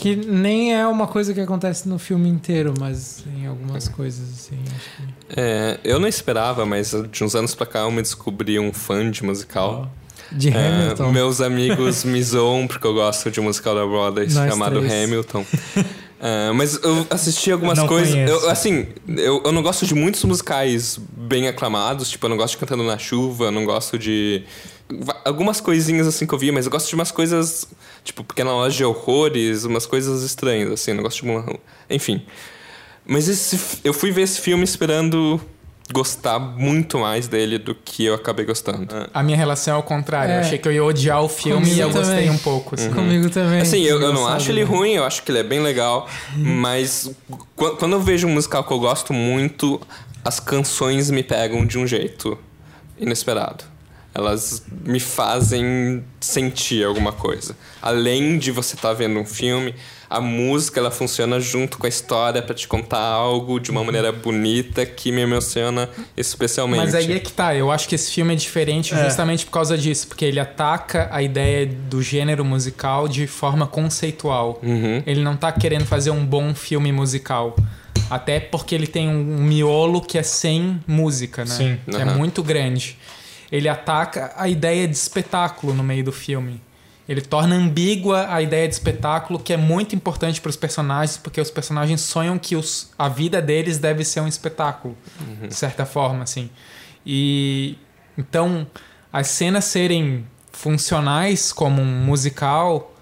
[0.03, 4.59] Que nem é uma coisa que acontece no filme inteiro, mas em algumas coisas, assim.
[5.29, 5.41] Que...
[5.41, 9.09] É, eu não esperava, mas de uns anos pra cá eu me descobri um fã
[9.09, 9.89] de musical.
[10.33, 11.13] De É, Hamilton.
[11.13, 15.05] meus amigos me zoam porque eu gosto de um musical da Broadway Nós chamado três.
[15.05, 15.45] Hamilton.
[16.25, 18.15] É, mas eu assisti algumas Não coisas.
[18.15, 22.09] Eu, assim, eu, eu não gosto de muitos musicais bem aclamados.
[22.11, 24.45] Tipo, eu não gosto de Cantando na Chuva, eu não gosto de.
[25.25, 27.67] Algumas coisinhas assim que eu vi, mas eu gosto de umas coisas.
[28.05, 30.93] Tipo, Pequena Loja de Horrores, umas coisas estranhas, assim.
[30.93, 31.27] Não gosto de.
[31.27, 31.47] Mulan-
[31.89, 32.23] Enfim.
[33.07, 35.41] Mas esse, eu fui ver esse filme esperando
[35.93, 38.87] gostar muito mais dele do que eu acabei gostando.
[39.13, 40.33] A minha relação é ao contrário.
[40.33, 40.37] É.
[40.37, 42.31] Eu achei que eu ia odiar o filme Comigo e eu gostei também.
[42.31, 42.75] um pouco.
[42.77, 42.91] assim.
[42.91, 43.61] Comigo também.
[43.61, 44.71] Assim, eu, eu não acho ele né?
[44.71, 47.11] ruim, eu acho que ele é bem legal, mas
[47.57, 49.81] qu- quando eu vejo um musical que eu gosto muito,
[50.25, 52.39] as canções me pegam de um jeito
[52.99, 53.65] inesperado.
[54.15, 57.57] Elas me fazem sentir alguma coisa.
[57.81, 59.75] Além de você estar vendo um filme,
[60.09, 64.13] a música ela funciona junto com a história para te contar algo de uma maneira
[64.13, 66.81] bonita que me emociona especialmente.
[66.81, 69.05] Mas aí é que tá, eu acho que esse filme é diferente É.
[69.05, 74.61] justamente por causa disso, porque ele ataca a ideia do gênero musical de forma conceitual.
[74.63, 75.03] Uhum.
[75.07, 77.57] Ele não tá querendo fazer um bom filme musical.
[78.11, 81.55] Até porque ele tem um miolo que é sem música, né?
[81.55, 81.79] Sim.
[81.91, 82.99] Que é muito grande.
[83.53, 86.61] Ele ataca a ideia de espetáculo no meio do filme.
[87.07, 91.41] Ele torna ambígua a ideia de espetáculo, que é muito importante para os personagens, porque
[91.41, 94.97] os personagens sonham que os, a vida deles deve ser um espetáculo,
[95.47, 96.49] de certa forma, assim.
[97.05, 97.77] E
[98.17, 98.67] então
[99.13, 102.95] as cenas serem funcionais como um musical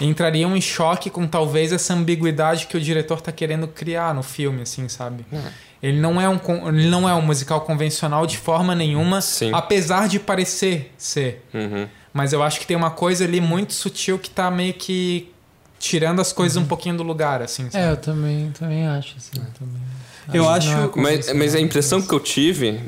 [0.00, 4.62] entrariam em choque com talvez essa ambiguidade que o diretor está querendo criar no filme,
[4.62, 5.24] assim, sabe?
[5.82, 9.50] Ele não é um ele não é um musical convencional de forma nenhuma, Sim.
[9.52, 11.44] apesar de parecer ser.
[11.52, 11.88] Uhum.
[12.12, 15.30] Mas eu acho que tem uma coisa ali muito sutil que tá meio que
[15.80, 17.68] tirando as coisas um pouquinho do lugar, assim.
[17.70, 17.84] sabe?
[17.84, 19.32] É, eu também, também acho, assim.
[19.58, 19.82] Também.
[20.32, 21.36] Eu acho- não é Mas, convencional.
[21.38, 22.78] mas a impressão que eu tive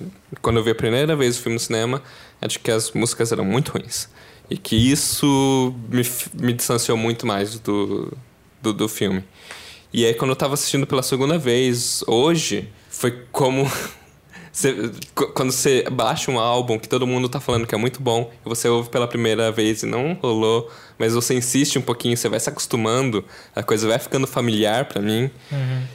[0.40, 2.00] quando eu vi a primeira vez o filme no cinema
[2.40, 4.09] é de que as músicas eram muito ruins.
[4.48, 6.02] E que isso me,
[6.35, 8.16] me distanciou muito mais do,
[8.62, 9.24] do, do filme.
[9.92, 13.70] E aí, quando eu tava assistindo pela segunda vez, hoje, foi como
[14.52, 18.00] Você- qu- quando você baixa um álbum que todo mundo tá falando que é muito
[18.00, 22.16] bom, e você ouve pela primeira vez e não rolou, mas você insiste um pouquinho,
[22.16, 25.28] você vai se acostumando, a coisa vai ficando familiar pra mim.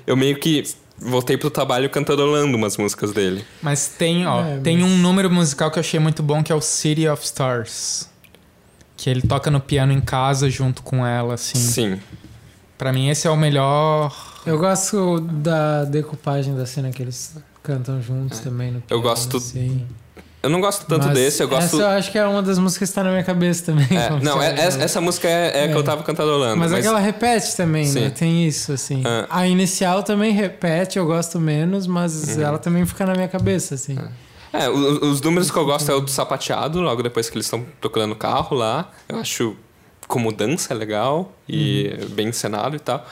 [0.05, 0.63] Eu meio que
[0.97, 3.45] voltei pro trabalho cantarolando umas músicas dele.
[3.61, 6.51] Mas tem, ó, É, tem mas- um número musical que eu achei muito bom que
[6.51, 8.09] é o City of Stars.
[8.97, 11.57] Que ele toca no piano em casa junto com ela, assim.
[11.57, 12.01] Sim.
[12.79, 14.11] Pra mim esse é o melhor.
[14.45, 19.85] Eu gosto da decupagem da cena que eles cantam juntos também no piano, gosto assim.
[20.41, 21.65] Eu não gosto tanto Mas desse, eu gosto.
[21.65, 23.85] Essa eu acho que é uma das músicas que tá na minha cabeça também.
[23.91, 24.85] É, não, é- essa, falou.
[24.85, 25.77] essa música é, é a que É.
[25.77, 26.55] eu tava cantarolando.
[26.55, 28.03] Mas, Mas, aquela repete também, né?
[28.07, 28.09] Sim.
[28.11, 29.03] Tem isso, assim.
[29.05, 29.27] Ah.
[29.29, 32.41] A inicial também repete, eu gosto menos, mas Uhum.
[32.41, 33.97] ela também fica na minha cabeça, assim.
[34.53, 37.45] É, o- os números que eu gosto é o do sapateado, logo depois que eles
[37.45, 38.89] estão procurando o carro lá.
[39.09, 39.57] Eu acho
[40.09, 42.09] como dança é legal e Uhum.
[42.09, 43.07] bem encenado e tal.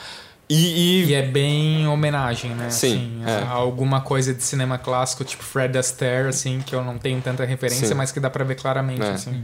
[0.50, 0.56] E,
[1.04, 2.70] e- E é bem homenagem, né?
[2.70, 3.48] Sim, assim, é.
[3.50, 7.88] alguma coisa de cinema clássico, tipo Fred Astaire, assim, que eu não tenho tanta referência,
[7.88, 7.94] Sim.
[7.94, 9.12] mas que dá pra ver claramente, É.
[9.12, 9.44] assim.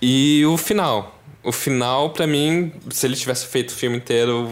[0.00, 1.18] e o final.
[1.42, 4.50] O final, pra mim, se ele tivesse feito o filme inteiro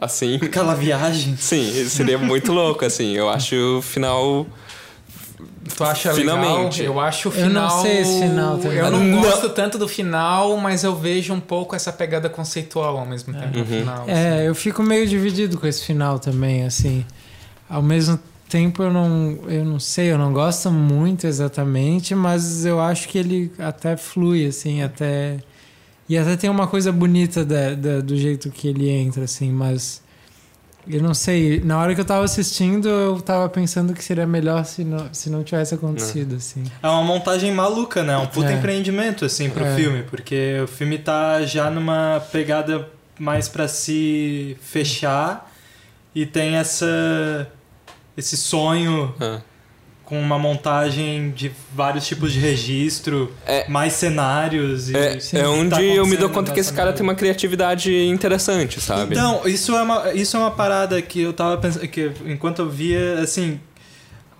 [0.00, 0.36] assim.
[0.36, 1.36] Aquela viagem.
[1.36, 3.12] Sim, seria muito louco, assim.
[3.16, 4.46] Eu acho o final.
[5.74, 6.80] Tu acha Finalmente.
[6.80, 6.94] legal?
[6.94, 7.68] Eu acho o Eu final...
[7.76, 8.78] não sei esse final também.
[8.78, 9.20] Eu não, Não.
[9.22, 13.52] gosto tanto do final, mas eu vejo um pouco essa pegada conceitual ao mesmo tempo
[13.52, 13.66] no Uhum.
[13.66, 14.02] final.
[14.02, 14.10] assim.
[14.12, 17.04] É, eu fico meio dividido com esse final também, assim.
[17.68, 22.80] Ao mesmo tempo, eu não, eu não sei, eu não gosto muito exatamente, mas eu
[22.80, 25.38] acho que ele até flui, assim, até.
[26.08, 30.00] E até tem uma coisa bonita da, da- do jeito que ele entra, assim, mas.
[30.88, 34.64] Eu não sei, na hora que eu tava assistindo, eu tava pensando que seria melhor
[34.64, 36.62] se não, se não tivesse acontecido, assim.
[36.82, 38.16] É uma montagem maluca, né?
[38.16, 38.54] Um puta É.
[38.54, 39.74] empreendimento, assim, pro É.
[39.74, 40.04] filme.
[40.04, 45.50] Porque o filme tá já numa pegada mais pra se fechar.
[46.14, 47.50] E tem essa...
[48.16, 49.40] Esse sonho ah,
[50.06, 54.88] com uma montagem de vários tipos de registro, É- mais cenários.
[54.88, 57.16] E É, Sim, é onde tá eu me dou conta que esse cara tem uma
[57.16, 59.14] criatividade interessante, sabe?
[59.14, 61.86] Então, isso é, uma, isso é uma parada que eu tava pensando.
[61.88, 63.60] Que enquanto eu via, assim.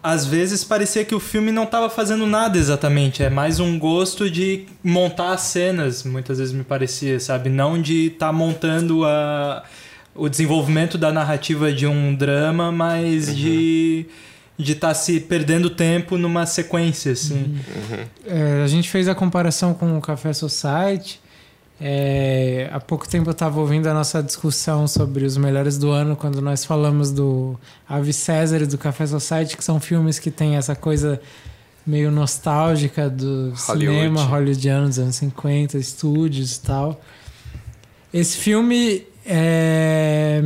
[0.02, 3.24] Às vezes parecia que o filme não tava fazendo nada exatamente.
[3.24, 7.48] É mais um gosto de montar as cenas, muitas vezes me parecia, sabe?
[7.50, 9.64] Não de estar montando a,
[10.14, 14.06] o desenvolvimento da narrativa de um drama, mas de
[14.58, 17.58] de estar se perdendo tempo numa sequência, assim.
[18.26, 21.20] É, a gente fez a comparação com o Café Society.
[21.78, 26.16] É, há pouco tempo eu estava ouvindo a nossa discussão sobre os melhores do ano
[26.16, 30.56] quando nós falamos do Ave César e do Café Society, que são filmes que têm
[30.56, 31.20] essa coisa
[31.86, 33.78] meio nostálgica do Hollywood.
[33.78, 37.00] cinema hollywoodiano dos anos 50, estúdios e tal.
[38.12, 40.42] Esse filme, é,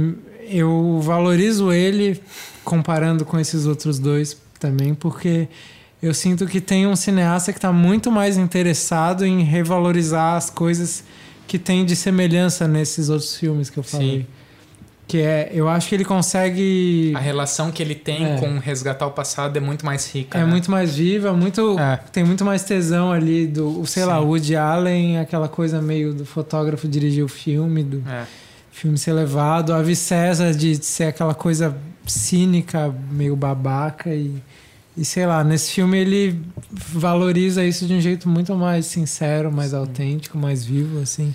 [0.50, 2.20] eu valorizo ele
[2.64, 5.48] comparando com esses outros dois também, porque
[6.02, 11.04] eu sinto que tem um cineasta que está muito mais interessado em revalorizar as coisas
[11.46, 14.20] que tem de semelhança nesses outros filmes que eu falei.
[14.20, 14.26] Sim.
[15.08, 17.12] Que é, eu acho que ele consegue.
[17.16, 18.36] A relação que ele tem É.
[18.38, 20.38] com resgatar o passado é muito mais rica.
[20.38, 20.46] É né?
[20.46, 21.96] muito mais viva, muito É.
[22.12, 24.26] tem muito mais tesão ali do, sei lá, Sim.
[24.26, 28.24] Woody Allen, aquela coisa meio do fotógrafo dirigir o filme, do É.
[28.80, 34.42] filme ser levado, a Vi César de ser aquela coisa cínica, meio babaca e,
[34.96, 36.40] e sei lá, nesse filme ele
[36.70, 41.34] valoriza isso de um jeito muito mais sincero, mais autêntico, mais vivo, assim.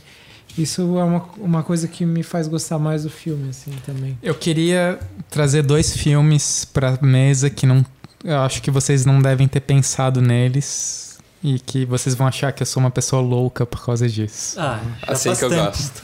[0.57, 4.17] Isso é uma, uma coisa que me faz gostar mais do filme, assim, também.
[4.23, 4.97] Eu queria
[5.29, 7.85] trazer dois filmes pra mesa que não.
[8.23, 11.03] Eu acho que vocês não devem ter pensado neles.
[11.43, 14.59] E que vocês vão achar que eu sou uma pessoa louca por causa disso.
[14.59, 15.65] Ah, assim que eu tempo.
[15.65, 16.01] gosto.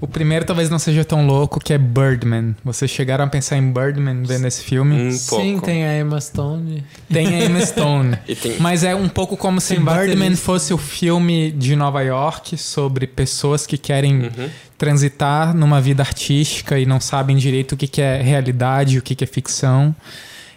[0.00, 2.54] O primeiro talvez não seja tão louco, que é Birdman.
[2.64, 4.94] Vocês chegaram a pensar em Birdman vendo esse filme?
[5.08, 5.62] Um Sim, pouco.
[5.66, 6.84] tem a Emma Stone.
[7.10, 8.18] Tem a Emma Stone.
[8.28, 10.44] E tem, Mas é um pouco como se Tem Birdman baterista.
[10.44, 14.50] fosse o filme de Nova York sobre pessoas que querem Uhum.
[14.76, 19.14] transitar numa vida artística e não sabem direito o que, que é realidade, o que,
[19.14, 19.94] que é ficção.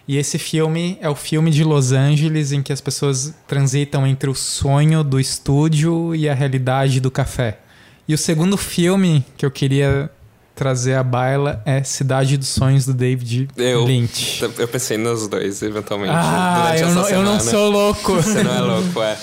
[0.07, 4.29] E esse filme é o filme de Los Angeles em que as pessoas transitam entre
[4.29, 7.59] o sonho do estúdio e a realidade do café.
[8.07, 10.09] E o segundo filme que eu queria
[10.55, 14.41] trazer à baila é Cidade dos Sonhos do David Eu- Lynch.
[14.57, 16.11] Eu pensei nos dois, eventualmente.
[16.15, 18.15] Ah, durante eu essa não, eu não sou louco.
[18.21, 19.17] Você não é louco, é.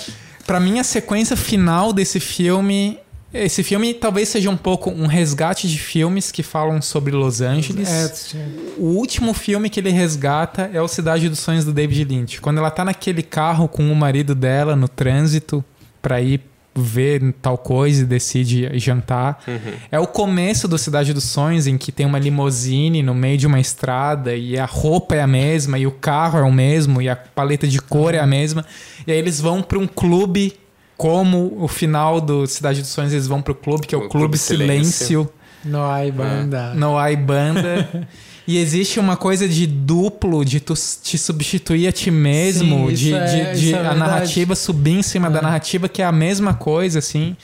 [0.45, 2.99] Pra mim, a sequência final desse filme.
[3.33, 7.89] Esse filme talvez seja um pouco um resgate de filmes que falam sobre Los Angeles.
[8.33, 8.45] É,
[8.77, 12.39] O último filme que ele resgata é o Cidade dos Sonhos do David Lynch.
[12.39, 15.61] Quando ela tá naquele carro com o marido dela no trânsito
[16.01, 16.39] pra ir
[16.77, 19.41] ver tal coisa e decide jantar.
[19.47, 19.73] Uhum.
[19.89, 23.47] É o começo do Cidade dos Sonhos, em que tem uma limusine no meio de
[23.47, 27.07] uma estrada e a roupa é a mesma, e o carro é o mesmo, e
[27.07, 28.65] a paleta de cor é a mesma.
[29.07, 30.53] E aí eles vão para um clube,
[30.97, 34.01] como o final do Cidade dos Sonhos, eles vão para o clube, que é o,
[34.01, 34.91] O Clube, Clube Silêncio.
[34.91, 35.29] Silêncio.
[35.63, 36.73] No ai banda.
[36.75, 38.07] Não há banda.
[38.47, 43.13] E existe uma coisa de duplo, de tu te substituir a ti mesmo, Sim, de,
[43.13, 43.99] é- de, de é a verdade.
[43.99, 45.41] narrativa subir em cima da É.
[45.41, 47.35] narrativa, que é a mesma coisa, assim.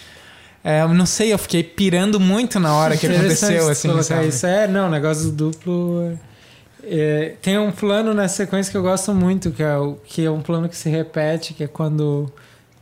[0.63, 4.27] É, eu não sei, eu fiquei pirando muito na hora que aconteceu, assim, sabe?
[4.27, 6.15] Isso é, não, o negócio do duplo.
[6.83, 10.29] é, tem um plano nessa sequência que eu gosto muito, que é, o, que é
[10.29, 12.31] um plano que se repete, que é quando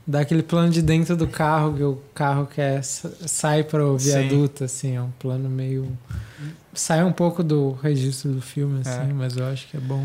[0.10, 4.00] dá aquele plano de dentro do carro, que o carro quer, sa- sai para o
[4.00, 4.06] Sim.
[4.10, 5.88] viaduto, assim, é um plano meio.
[6.74, 9.14] Sai um pouco do registro do filme, assim, É.
[9.14, 10.04] mas eu acho que é bom.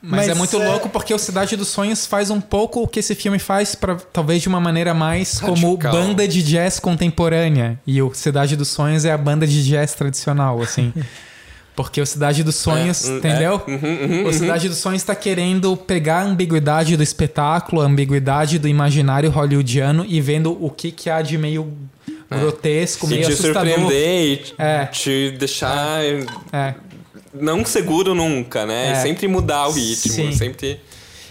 [0.00, 2.88] Mas, é Mas muito é- louco porque o Cidade dos Sonhos faz um pouco o
[2.88, 5.92] que esse filme faz, pra, talvez de uma maneira mais como Radical.
[5.92, 7.78] banda de jazz contemporânea.
[7.86, 10.92] E o Cidade dos Sonhos é a banda de jazz tradicional, assim.
[11.78, 13.62] Porque o Cidade dos Sonhos, É, hum, entendeu?
[13.68, 14.32] é, uhum, uhum, O uhum.
[14.32, 20.04] Cidade dos Sonhos está querendo pegar a ambiguidade do espetáculo, a ambiguidade do imaginário hollywoodiano
[20.04, 21.72] e vendo o que, que há de meio
[22.28, 23.68] grotesco, E meio te assustador.
[23.70, 24.86] surpreender e É.
[24.86, 26.02] te deixar
[26.52, 26.74] É.
[27.32, 28.88] não seguro nunca, né?
[28.88, 28.92] É.
[28.94, 30.32] E sempre mudar o ritmo, Sim.
[30.32, 30.80] sempre...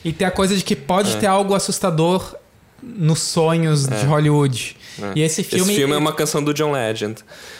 [0.05, 1.17] E tem a coisa de que pode É.
[1.17, 2.36] ter algo assustador
[2.81, 4.75] nos sonhos de Hollywood.
[5.01, 5.19] É.
[5.19, 5.71] E esse filme.
[5.71, 7.15] Esse filme é uma canção do John Legend.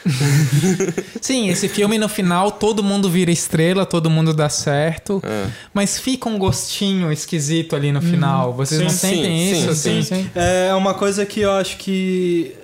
[1.22, 5.22] Sim, esse filme no final todo mundo vira estrela, todo mundo dá certo.
[5.24, 5.48] É.
[5.74, 8.54] Mas fica um gostinho esquisito ali no final.
[8.54, 9.76] Vocês não Sim, sentem sim, isso?
[9.76, 10.30] sim, assim?
[10.36, 12.56] É uma coisa que eu acho que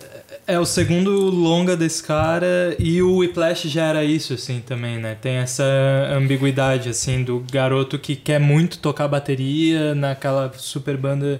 [0.46, 5.16] é o segundo longa desse cara e o Whiplash já era isso, assim, também, né?
[5.20, 5.64] Tem essa
[6.12, 11.40] ambiguidade, assim, do garoto que quer muito tocar bateria naquela super banda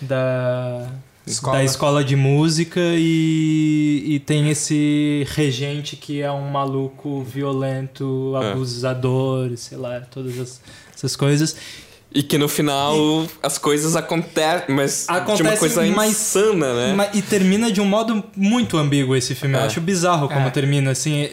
[0.00, 0.86] da
[1.26, 1.56] Escola.
[1.58, 8.50] da escola de música e, e tem esse regente que é um maluco violento, É.
[8.52, 10.60] abusador, sei lá, todas as-
[10.94, 11.56] essas coisas.
[12.16, 12.94] E que no final
[13.42, 16.92] as coisas acontecem, mas de uma coisa mas- insana, né?
[16.94, 19.56] Ma- E termina de um modo muito ambíguo esse filme.
[19.56, 19.64] Eu É.
[19.64, 20.50] acho bizarro como É.
[20.50, 21.28] termina, assim.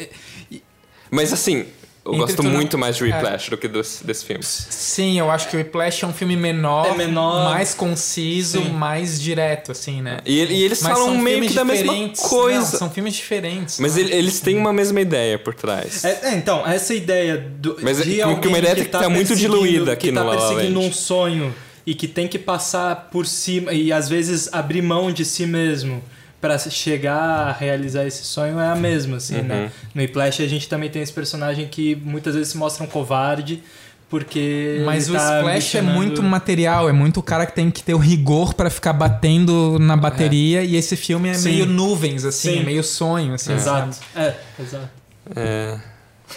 [1.12, 1.65] Mas assim,
[2.03, 3.05] eu Entre gosto muito mais de é.
[3.15, 4.43] Whiplash do que desse, desse filme.
[4.43, 7.51] Sim, eu acho que o Whiplash é um filme menor, É menor.
[7.51, 8.69] mais conciso, Sim.
[8.69, 10.17] mais direto, assim, né?
[10.25, 12.59] E, e eles Mas falam meio que da mesma coisa.
[12.71, 13.79] Não, são filmes diferentes.
[13.79, 14.01] Mas né?
[14.01, 16.03] ele- eles têm uma mesma ideia por trás.
[16.03, 18.85] É, é, então, essa ideia do, Mas é de que- alguém que uma ideia que
[18.85, 20.89] tá muito perseguindo- diluída aqui que tá no La La perseguindo Land.
[20.89, 25.23] um sonho e que tem que passar por cima e às vezes abrir mão de
[25.25, 26.03] si mesmo
[26.41, 29.43] pra chegar a realizar esse sonho é a mesma, assim, Uhum.
[29.43, 29.71] né?
[29.93, 33.62] No Whiplash a gente também tem esse personagem que muitas vezes se mostra um covarde
[34.10, 37.54] porque Mas ele o tá Splash é ambicionando- muito material, é muito o cara que
[37.54, 41.49] tem que ter o rigor pra ficar batendo na bateria e esse filme é Sim.
[41.51, 42.60] meio nuvens, assim, Sim.
[42.60, 43.54] é meio sonho, assim.
[43.54, 43.93] Exato.
[43.95, 44.06] sabe?
[44.15, 44.89] É, exato.
[45.36, 45.80] É.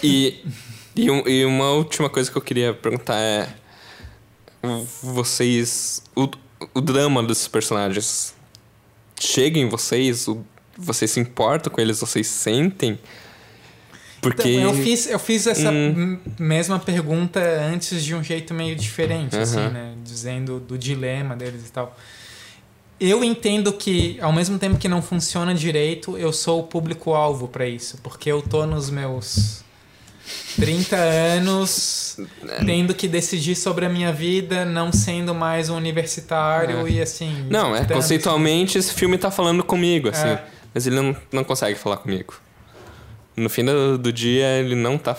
[0.03, 0.39] E,
[0.95, 3.47] e, um- e uma última coisa que eu queria perguntar é.
[5.01, 6.01] Vocês.
[6.15, 6.29] O,
[6.73, 8.33] o drama desses personagens
[9.19, 10.27] chega em vocês?
[10.27, 10.43] O-
[10.77, 11.99] vocês se importam com eles?
[11.99, 12.99] Vocês sentem?
[14.21, 14.49] Porque.
[14.49, 16.17] Então, eu fiz, eu fiz essa Hum.
[16.39, 19.69] mesma pergunta antes de um jeito meio diferente, assim, Aham.
[19.69, 19.93] né?
[20.03, 21.95] Dizendo do dilema deles e tal.
[22.99, 27.67] Eu entendo que, ao mesmo tempo que não funciona direito, eu sou o público-alvo pra
[27.67, 27.97] isso.
[28.01, 29.64] Porque eu tô nos meus
[30.55, 32.17] 30 anos
[32.65, 36.91] tendo que decidir sobre a minha vida, não sendo mais um universitário É.
[36.91, 37.45] e assim.
[37.49, 40.27] Não, é tanto- conceitualmente esse filme tá falando comigo, assim.
[40.27, 40.43] É.
[40.73, 42.33] Mas ele não, não consegue falar comigo.
[43.35, 45.15] No fim do, do dia, ele não tá.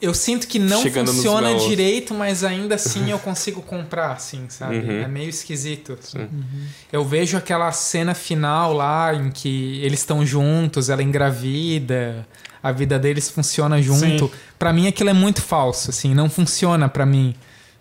[0.00, 4.76] Eu sinto que não funciona direito, mas ainda assim eu consigo comprar, assim, sabe?
[4.78, 5.02] Uhum.
[5.02, 5.96] É meio esquisito.
[5.98, 6.18] assim.
[6.18, 6.44] Sim.
[6.92, 12.26] Eu vejo aquela cena final lá em que eles estão juntos, ela engravida,
[12.64, 14.26] a vida deles funciona junto.
[14.26, 14.30] Sim.
[14.58, 17.34] Pra mim aquilo é muito falso, assim, não funciona pra mim.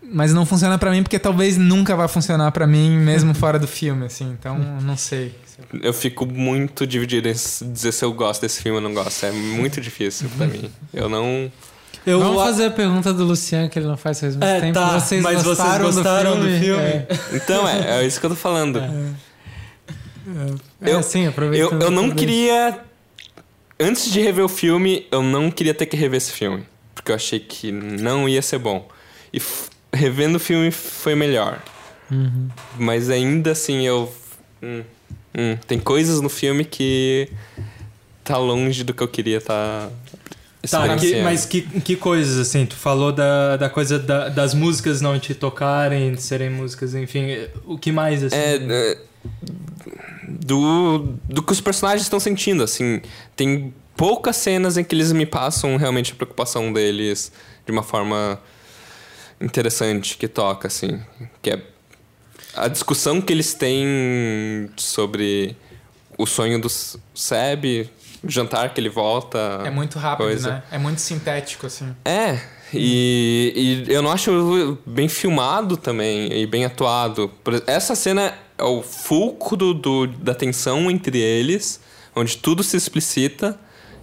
[0.06, 3.66] Mas não funciona pra mim porque talvez nunca vai funcionar pra mim, mesmo fora do
[3.68, 4.30] filme, assim.
[4.38, 5.34] Então, não sei.
[5.82, 9.26] Eu fico muito dividido em dizer se eu gosto desse filme ou não gosto.
[9.26, 10.70] É muito difícil pra mim.
[10.94, 11.50] Eu não.
[12.06, 14.60] Eu Vamos a- fazer a pergunta do Luciano, que ele não faz faz muito É,
[14.60, 14.74] tempo.
[14.74, 16.60] tá, vocês mas vocês gostaram, gostaram do do filme?
[16.60, 16.84] filme?
[16.84, 18.80] É, Então, é, é isso que eu tô falando.
[20.82, 21.82] é, Eu- sim, Eu, aproveitando.
[21.82, 22.16] eu não tudo isso.
[22.18, 22.80] queria.
[23.80, 26.64] Antes de rever o filme, eu não queria ter que rever esse filme.
[26.96, 28.88] Porque eu achei que não ia ser bom.
[29.34, 29.42] E
[29.92, 31.62] revendo o filme foi melhor.
[32.12, 32.50] Uhum.
[32.78, 34.14] Mas ainda assim eu.
[34.62, 34.84] hum,
[35.38, 37.28] hum, tem coisas no filme que.
[38.24, 39.90] tá longe do que eu queria tá.
[40.70, 42.66] Tá, que- mas que, que coisas, assim?
[42.66, 47.26] Tu falou da, da coisa da- das músicas não te tocarem, de serem músicas, enfim.
[47.66, 48.36] O que mais, assim?
[48.38, 48.98] É, é,
[50.40, 53.02] do, do que os personagens estão sentindo, assim.
[53.36, 57.32] Tem poucas cenas em que eles me passam realmente a preocupação deles
[57.66, 58.40] de uma forma
[59.40, 61.02] interessante, que toca, assim.
[61.42, 61.62] Que é
[62.56, 65.58] a discussão que eles têm sobre
[66.18, 67.90] o sonho do Seb,
[68.24, 69.62] o jantar que ele volta.
[69.66, 70.52] É muito rápido, coisa.
[70.52, 70.64] né?
[70.72, 71.96] É muito sintético, assim.
[72.06, 72.40] É,
[72.74, 77.32] e, e eu não acho bem filmado também e bem atuado.
[77.68, 81.80] Essa cena é o fulcro do, da tensão entre eles,
[82.16, 83.60] onde tudo se explicita,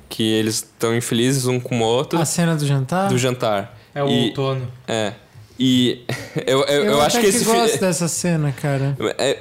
[0.08, 3.08] que eles estão infelizes um com o outro, A cena do jantar?
[3.08, 3.78] do jantar.
[3.94, 4.66] É o E- outono.
[4.88, 5.12] É.
[5.58, 6.04] E
[6.46, 8.96] eu, eu, eu, acho até que esse fi- gosto dessa cena, cara.
[9.18, 9.38] é,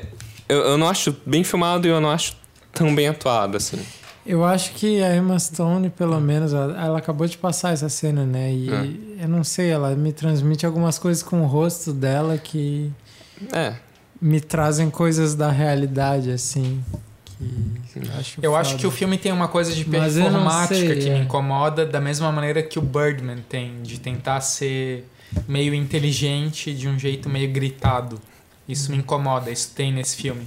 [0.48, 2.36] eu, eu não acho bem filmado e eu não acho
[2.74, 3.80] tão bem atuado, assim.
[4.32, 8.24] Eu acho que a Emma Stone, pelo menos, ela, ela acabou de passar essa cena,
[8.26, 8.54] né?
[8.54, 8.70] E
[9.20, 9.24] É.
[9.24, 12.92] eu não sei, ela me transmite algumas coisas com o rosto dela que
[13.52, 13.74] É.
[14.22, 16.84] me trazem coisas da realidade, assim.
[17.92, 21.10] Que acho Eu acho que o filme tem uma coisa de eu performática sei, que
[21.10, 21.14] é.
[21.14, 25.10] me incomoda, da mesma maneira que o Birdman tem, de tentar ser
[25.48, 28.20] meio inteligente de um jeito meio gritado.
[28.70, 30.46] Isso me incomoda, isso tem nesse filme.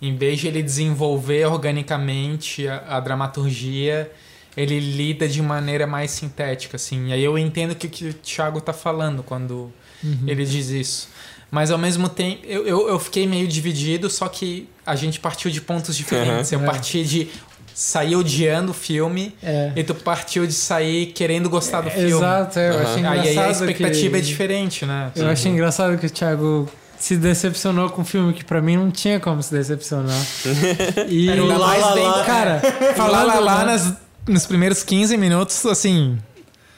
[0.00, 4.10] Em vez de ele desenvolver organicamente a, a dramaturgia,
[4.56, 7.08] ele lida de maneira mais sintética, assim.
[7.08, 9.72] E aí eu entendo o que, que o Thiago tá falando quando
[10.04, 10.18] Uhum.
[10.26, 11.08] ele diz isso.
[11.50, 15.50] Mas ao mesmo tempo, eu, eu, eu fiquei meio dividido, só que a gente partiu
[15.50, 16.50] de pontos diferentes.
[16.50, 16.64] Eu É.
[16.64, 17.28] parti de
[17.74, 19.72] sair odiando o filme É.
[19.76, 22.08] e tu partiu de sair querendo gostar do É, filme.
[22.10, 22.82] Exato, é, eu Aham.
[22.82, 24.16] achei Aí, engraçado aí a expectativa que...
[24.16, 25.12] é diferente, né?
[25.14, 26.68] Eu achei engraçado que o Thiago
[27.02, 30.16] se decepcionou com um filme que pra mim não tinha como se decepcionar.
[31.08, 32.24] E Era o Lá, mais lá, bem- lá.
[32.24, 33.72] cara, Lá, falando lá, lá, né?
[33.72, 33.94] nas-
[34.28, 36.16] nos primeiros 15 minutos, assim,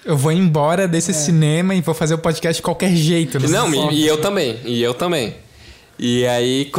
[0.03, 1.15] eu vou embora desse É.
[1.15, 3.39] cinema e vou fazer o podcast de qualquer jeito.
[3.51, 3.81] Não, sei.
[3.91, 4.59] e, e eu também.
[4.65, 5.37] E eu também.
[5.99, 6.73] E aí,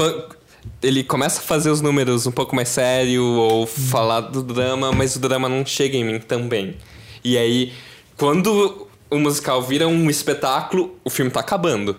[0.81, 5.15] ele começa a fazer os números um pouco mais sério ou falar do drama, mas
[5.15, 6.77] o drama não chega em mim também.
[7.23, 7.73] E aí,
[8.17, 11.95] quando o musical vira um espetáculo, o filme tá acabando.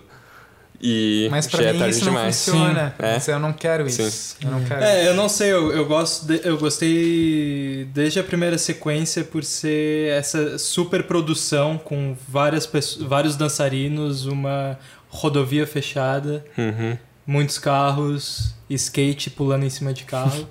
[0.79, 2.35] E Mas já pra é mim tarde isso não demais.
[2.45, 2.89] funciona.
[2.99, 3.05] Sim.
[3.05, 3.13] É.
[3.13, 4.37] Mas Eu não quero isso.
[4.43, 4.83] Eu não quero.
[4.83, 9.43] É, eu não sei, eu, eu gosto, de- eu gostei desde a primeira sequência por
[9.43, 12.69] ser essa super produção com várias
[13.01, 14.77] vários dançarinos, uma
[15.09, 16.97] rodovia fechada, Uhum.
[17.25, 20.47] muitos carros, skate pulando em cima de carro.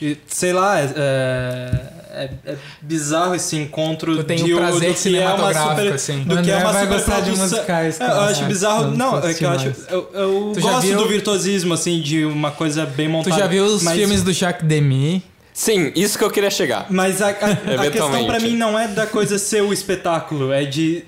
[0.00, 1.82] E, sei lá, é,
[2.12, 5.92] é- é bizarro esse encontro Tu de o prazer do que é uma cinematográfico, super,
[5.92, 6.22] assim.
[6.24, 7.44] do O que é uma super gostar de produção.
[7.58, 8.90] musicais, É, eu acho bizarro.
[8.96, 9.72] Não, é que eu acho.
[9.88, 13.36] Eu, eu Tu gosto viu- do virtuosismo, assim, de uma coisa bem Tu montada.
[13.36, 15.22] já viu os mas- filmes do Jacques Demy?
[15.52, 16.86] Sim, isso que eu queria chegar.
[16.88, 20.64] Mas a, a- a questão pra mim não é da coisa ser o espetáculo, é
[20.64, 21.04] de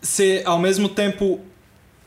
[0.00, 1.40] ser ao mesmo tempo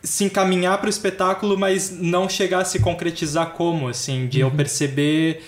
[0.04, 5.44] se encaminhar pro espetáculo, mas não chegar a se concretizar como, assim, de eu perceber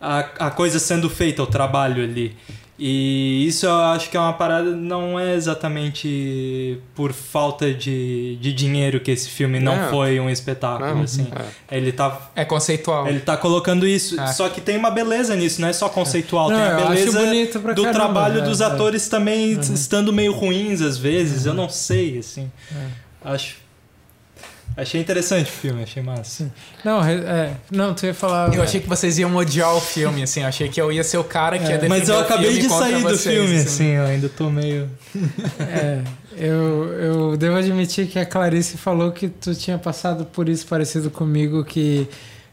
[0.00, 2.36] a, a coisa sendo feita, o trabalho ali.
[2.82, 8.54] E isso eu acho que é uma parada, não é exatamente por falta de, de
[8.54, 9.90] dinheiro que esse filme não, Não.
[9.90, 11.02] foi um espetáculo, Não.
[11.02, 11.26] assim.
[11.70, 13.06] Ele tá É conceitual.
[13.06, 14.18] ele tá colocando isso.
[14.18, 14.28] Ah.
[14.28, 16.48] Só que tem uma beleza nisso, não é só conceitual.
[16.48, 18.64] Não, tem eu a acho beleza bonito pra do caramba, trabalho é, dos é.
[18.64, 21.44] atores também estando meio ruins às vezes.
[21.44, 22.50] Eu não sei, assim.
[22.74, 22.86] É.
[23.22, 23.56] Acho.
[24.76, 26.50] Achei interessante o filme, achei massa.
[26.84, 28.54] Não, re- é, não, tu ia falar.
[28.54, 30.40] Eu achei que vocês iam odiar o filme, assim.
[30.40, 32.68] Eu achei que eu ia ser o cara que ia defender Mas eu acabei de
[32.68, 34.88] sair do vocês, filme, assim, eu ainda tô meio.
[35.60, 36.00] É,
[36.36, 41.10] eu, eu devo admitir que a Clarice falou que tu tinha passado por isso parecido
[41.10, 42.08] comigo, que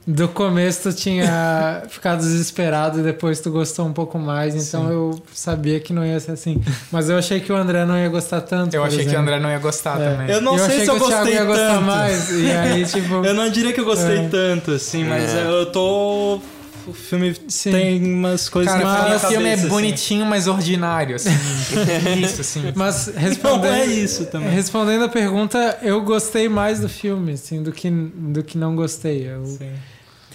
[0.10, 4.92] do começo tu tinha ficado desesperado e depois tu gostou um pouco mais, então Sim.
[4.94, 6.64] eu sabia que não ia ser assim.
[6.90, 8.74] Mas eu achei que o André não ia gostar tanto.
[8.74, 9.24] Eu por achei que o exemplo.
[9.24, 10.12] André não ia gostar É.
[10.12, 10.30] também.
[10.34, 11.82] Eu não E sei achei se eu gostei ia gostar tanto.
[11.84, 12.30] mais.
[12.32, 13.26] E aí, tipo.
[13.26, 14.30] Eu não diria que eu gostei É.
[14.30, 15.44] tanto, assim, mas É.
[15.46, 16.40] eu tô.
[16.88, 17.72] O filme Sim.
[17.74, 19.68] tem umas coisas Cara, mim minha o filme é cabeça, assim.
[19.70, 21.32] bonitinho, mas ordinário, assim.
[22.24, 22.72] isso, assim.
[22.74, 24.50] Mas Não respondendo, é isso também.
[24.52, 29.28] respondendo a pergunta, eu gostei mais do filme, assim, do que, do que não gostei.
[29.30, 29.70] Eu, Sim.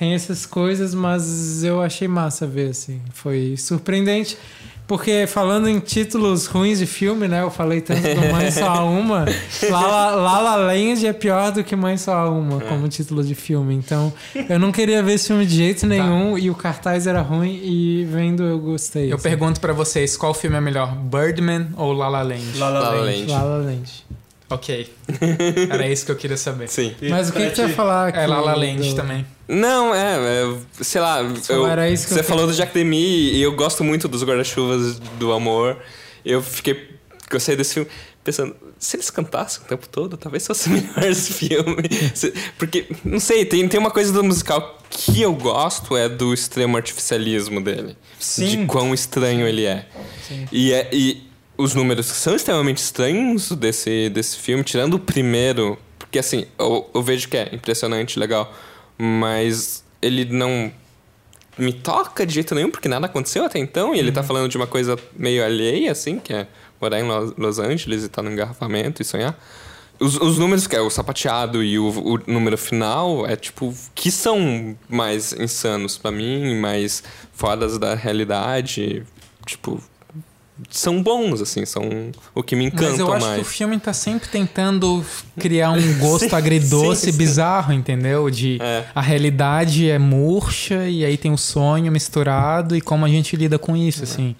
[0.02, 3.00] Tem essas coisas, mas eu achei massa ver, assim.
[3.12, 4.36] Foi surpreendente.
[4.84, 7.40] Porque falando em títulos ruins de filme, né?
[7.40, 9.26] Eu falei tanto do Mãe Só Há Uma.
[9.70, 13.22] La La, La La Land é pior do que Mãe Só Há Uma, como título
[13.22, 13.76] de filme.
[13.76, 14.12] Então,
[14.48, 16.36] eu não queria ver esse filme de jeito nenhum.
[16.36, 19.08] E o cartaz era ruim e vendo eu gostei.
[19.08, 19.22] Eu assim.
[19.22, 22.58] pergunto pra vocês, qual filme é melhor, Birdman ou La La Land?
[22.58, 23.06] La La La La Land.
[23.06, 23.30] Land.
[23.30, 24.11] La La Land.
[24.54, 24.92] Ok.
[25.70, 26.68] Era isso que eu queria saber.
[26.68, 26.94] Sim.
[27.02, 28.18] Mas o que, tu ia falar aqui?
[28.18, 29.24] É La La Land do- também.
[29.48, 33.32] Não, é, é, sei lá, eu- era isso que você eu falou do Jack Demi
[33.32, 35.76] e eu gosto muito dos guarda-chuvas do amor.
[36.24, 36.90] Eu fiquei
[37.30, 37.88] gostei desse filme
[38.22, 41.82] pensando, se eles cantassem o tempo todo, talvez fosse melhor esse filme.
[42.58, 46.76] Porque, não sei, tem, tem uma coisa do musical que eu gosto, é do extremo
[46.76, 47.96] artificialismo dele.
[48.20, 48.46] Sim.
[48.46, 49.86] De quão estranho ele é.
[50.28, 50.46] Sim.
[50.52, 51.22] E, é, e
[51.56, 57.02] os números são extremamente estranhos desse, desse filme, tirando o primeiro, porque assim, eu, eu
[57.02, 58.52] vejo que é impressionante, legal,
[58.98, 60.72] mas ele não
[61.58, 64.56] me toca de jeito nenhum, porque nada aconteceu até então, e ele tá falando de
[64.56, 66.46] uma coisa meio alheia, assim, que é
[66.80, 67.04] morar em
[67.36, 69.38] Los, Angeles e tá no engarrafamento e sonhar.
[70.00, 74.10] Os, os números, que é o sapateado e o, o número final, é tipo, que
[74.10, 79.04] são mais insanos pra mim, mais fodas da realidade,
[79.46, 79.80] tipo,
[80.70, 81.82] são bons, assim, são
[82.34, 83.36] o que me encanta Mas eu acho mais.
[83.36, 85.04] que o filme tá sempre tentando
[85.38, 87.18] criar um gosto Sim, agridoce sim, sim.
[87.18, 88.28] bizarro, entendeu?
[88.30, 88.84] De É.
[88.94, 93.58] a realidade é murcha e aí tem o sonho misturado e como a gente lida
[93.58, 94.34] com isso, assim.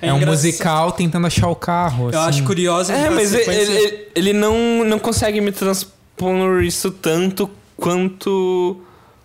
[0.00, 2.10] É É, um musical tentando achar o carro.
[2.12, 2.28] Eu assim.
[2.28, 8.80] acho curioso É, mas ele, ele, ele não, não consegue me transpor isso tanto quanto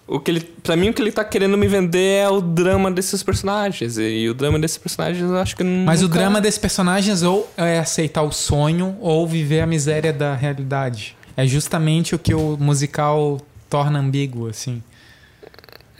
[0.07, 0.41] o que ele.
[0.41, 3.97] Pra mim, o que ele tá querendo me vender é o drama desses personagens.
[3.97, 5.85] E, o drama desses personagens eu acho que não.
[5.85, 10.35] Mas o drama desses personagens ou é aceitar o sonho ou viver a miséria da
[10.35, 11.15] realidade.
[11.37, 13.39] É justamente o que o musical
[13.69, 14.83] torna ambíguo, assim.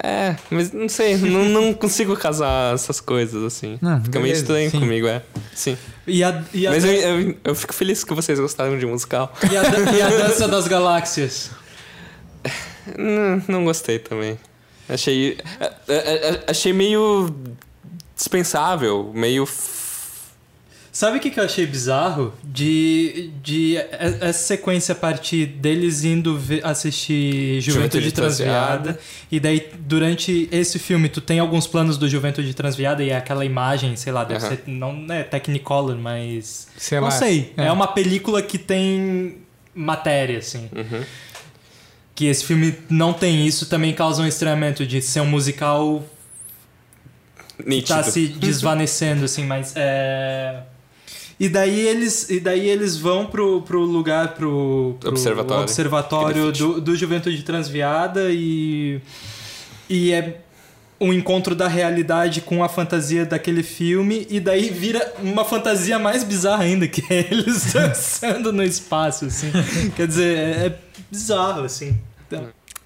[0.03, 3.77] É, mas não sei, não, não consigo casar essas coisas assim.
[3.79, 4.79] Não, Fica meio beleza, estranho sim.
[4.79, 5.21] comigo, é.
[5.53, 5.77] Sim.
[6.07, 8.85] E a, e a Mas eu, dan- eu, eu fico feliz que vocês gostaram de
[8.87, 9.31] musical.
[9.43, 9.61] e a
[9.95, 11.51] e a dança das galáxias.
[12.97, 14.37] Não, não gostei também.
[14.89, 15.37] Achei.
[15.59, 15.69] a- a-
[16.47, 17.33] a- Achei meio
[18.15, 19.47] dispensável, meio.
[20.93, 22.33] Sabe o que, que eu achei bizarro?
[22.43, 23.77] De, de
[24.19, 28.67] essa sequência a partir deles indo ver- assistir Juventude, Juventude Transviada.
[28.83, 28.99] Transviada.
[29.31, 33.45] E daí, durante esse filme, tu tem alguns planos do Juventude Transviada e é aquela
[33.45, 34.49] imagem, sei lá, deve Aham.
[34.49, 34.63] ser.
[34.67, 36.67] Não é Technicolor, mas.
[36.77, 37.11] Sei não lá.
[37.11, 37.53] sei.
[37.55, 37.67] É.
[37.67, 37.71] É.
[37.71, 39.37] uma película que tem
[39.73, 40.69] matéria, assim.
[40.75, 41.03] Uhum.
[42.21, 46.05] Que esse filme não tem isso, também causa um estranhamento de ser um musical
[47.57, 47.97] que Nítido.
[47.97, 50.61] tá se desvanecendo, assim, mas é.
[51.39, 55.63] E daí eles, e daí eles vão pro, pro lugar, pro, pro Observatório.
[55.63, 59.01] observatório do, do Juventude Transviada e.
[59.89, 60.41] E é
[60.99, 66.23] um encontro da realidade com a fantasia daquele filme, e daí vira uma fantasia mais
[66.23, 69.51] bizarra ainda, que é eles dançando no espaço, assim.
[69.95, 70.77] Quer dizer, é, é
[71.09, 71.99] bizarro, assim.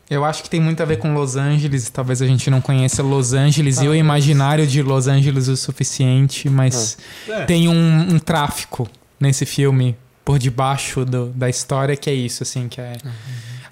[0.10, 1.90] Eu acho que tem muito a ver com Los Angeles.
[1.90, 6.48] Talvez a gente não conheça Los Angeles e o imaginário de Los Angeles o suficiente,
[6.50, 7.46] mas É.
[7.46, 8.88] tem um, um tráfico
[9.20, 12.94] nesse filme por debaixo do- da história que é isso, assim, que é...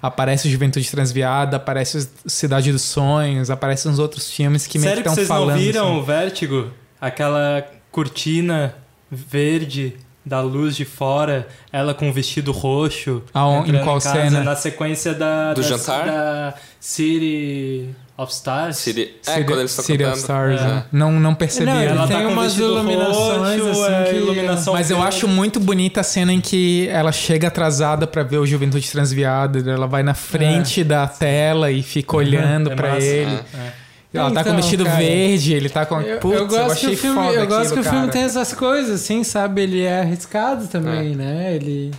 [0.02, 5.02] Aparece o Juventude Transviada, aparece Cidade dos Sonhos, aparecem uns outros filmes que meio Sério
[5.02, 5.50] que que estão vocês falando.
[5.56, 5.98] não viram assim.
[5.98, 6.70] o Vértigo?
[7.00, 8.74] Aquela cortina
[9.10, 9.94] verde
[10.24, 13.22] da luz de fora, ela com o vestido roxo.
[13.34, 14.42] Aon- em qual casa, cena?
[14.42, 16.06] Na sequência da, Do da, jantar?
[16.06, 18.76] da City of Stars.
[18.78, 20.16] City, é, City- quando eles estão City of.
[20.18, 20.64] Stars, É.
[20.64, 20.84] né?
[20.92, 21.66] Não, não percebi.
[21.66, 25.58] Não, Ela tem tá umas iluminações, roxo, assim, é, que- iluminação Mas eu acho muito
[25.60, 29.58] bonita a cena em que ela chega atrasada pra ver o Juventude Transviada.
[29.70, 33.04] Ela vai na frente da tela e fica olhando É pra massa.
[33.04, 33.34] ele.
[33.54, 33.83] É.
[34.14, 36.00] Ela tá com Então, vestido cara, verde, ele tá com.
[36.00, 38.08] Eu, Putz, eu gosto achei que o filme, foda eu gosto aquilo, que o filme
[38.10, 39.62] tem essas coisas, assim, sabe?
[39.62, 41.54] Ele é arriscado também, né?
[41.54, 41.90] Ele.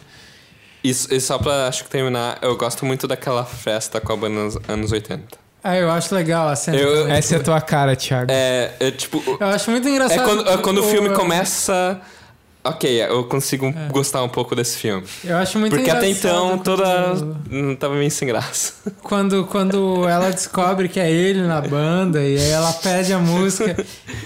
[0.83, 4.35] Isso, e só pra acho que terminar, eu gosto muito daquela festa com a banda
[4.43, 5.37] nos anos 80.
[5.63, 6.77] Ah, eu acho legal a cena.
[6.77, 7.07] Eu-.
[7.07, 8.27] Essa é a tua cara, Thiago.
[8.31, 9.21] É, é tipo.
[9.39, 10.21] Eu acho muito engraçado.
[10.21, 11.99] É quando, é quando o filme eu- começa.
[12.65, 15.03] Ok, eu consigo gostar um pouco desse filme.
[15.23, 16.83] Eu acho muito Porque até então toda.
[16.83, 18.73] quando- Não tava meio sem graça.
[19.03, 23.75] Quando, quando ela descobre que é ele na banda e aí ela pede a música.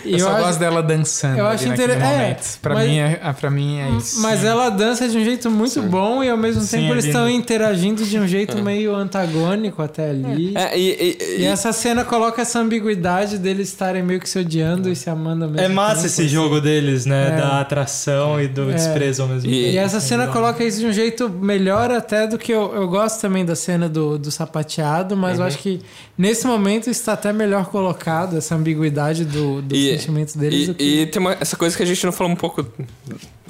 [0.06, 1.38] E eu, só acho- gosto dela dançando.
[1.38, 2.38] eu ali acho naquele inter- é.
[2.62, 4.22] Pra, mas- mim é, ah, pra mim é isso.
[4.22, 7.06] Mas ela dança de um jeito muito bom e ao mesmo Sim, tempo é eles
[7.06, 10.54] estão interagindo de um jeito meio antagônico até ali.
[10.56, 14.40] É, e, e- E e- essa cena coloca essa ambiguidade deles estarem meio que se
[14.40, 16.30] odiando e se amando mesmo É massa tempo, esse assim.
[16.30, 17.34] jogo deles, né?
[17.34, 17.38] É.
[17.42, 18.74] Da atração e do É.
[18.74, 19.74] desprezo ao mesmo E- tempo.
[19.76, 22.86] E essa Assim, cena coloca isso de um jeito melhor até do que eu, eu
[22.90, 25.80] gosto também da cena do, do sapateado, mas eu acho que
[26.18, 30.64] nesse momento está até melhor colocado essa ambiguidade do, dos E- sentimentos deles.
[30.64, 32.66] E, do que- e tem uma, essa coisa que a gente não falou um pouco.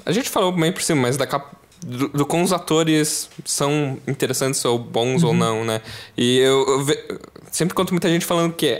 [0.05, 1.47] A gente falou meio por cima, mas da cap,
[1.85, 5.29] do, do como os atores são interessantes ou bons Uhum.
[5.29, 5.81] ou não, né?
[6.17, 7.17] E eu, eu ve-
[7.51, 8.77] sempre conto muita gente falando que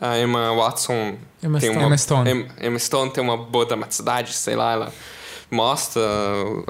[0.00, 1.76] a Emma Watson Emma tem Stone.
[1.78, 2.30] uma Emma Stone.
[2.30, 4.92] Emma, Emma Stone tem uma boa dramaticidade, sei lá, ela.
[5.50, 6.02] mostra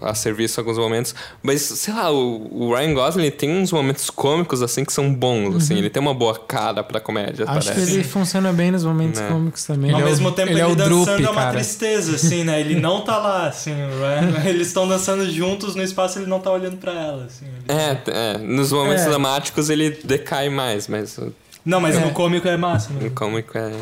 [0.03, 1.15] a serviço em alguns momentos.
[1.43, 5.57] Mas, sei lá, o, o Ryan Gosling tem uns momentos cômicos, assim, que são bons,
[5.57, 5.79] assim.
[5.79, 7.87] Ele tem uma boa cara pra comédia, Acho parece.
[7.87, 9.29] que ele funciona bem nos momentos Né.
[9.29, 9.91] cômicos também.
[9.91, 11.55] Ao Ele é o- mesmo tempo, ele ele, é o dançando Drupi, é uma cara.
[11.55, 12.61] tristeza, assim, né?
[12.61, 16.41] Ele não tá lá, assim, o Ryan- eles estão dançando juntos no espaço, ele não
[16.41, 17.47] tá olhando pra ela, assim.
[17.47, 19.09] ele- É, é, nos momentos É.
[19.09, 21.19] dramáticos ele decai mais, mas
[21.65, 22.01] Não, mas É.
[22.05, 23.05] no cômico é massa, né?
[23.05, 23.73] no cômico é,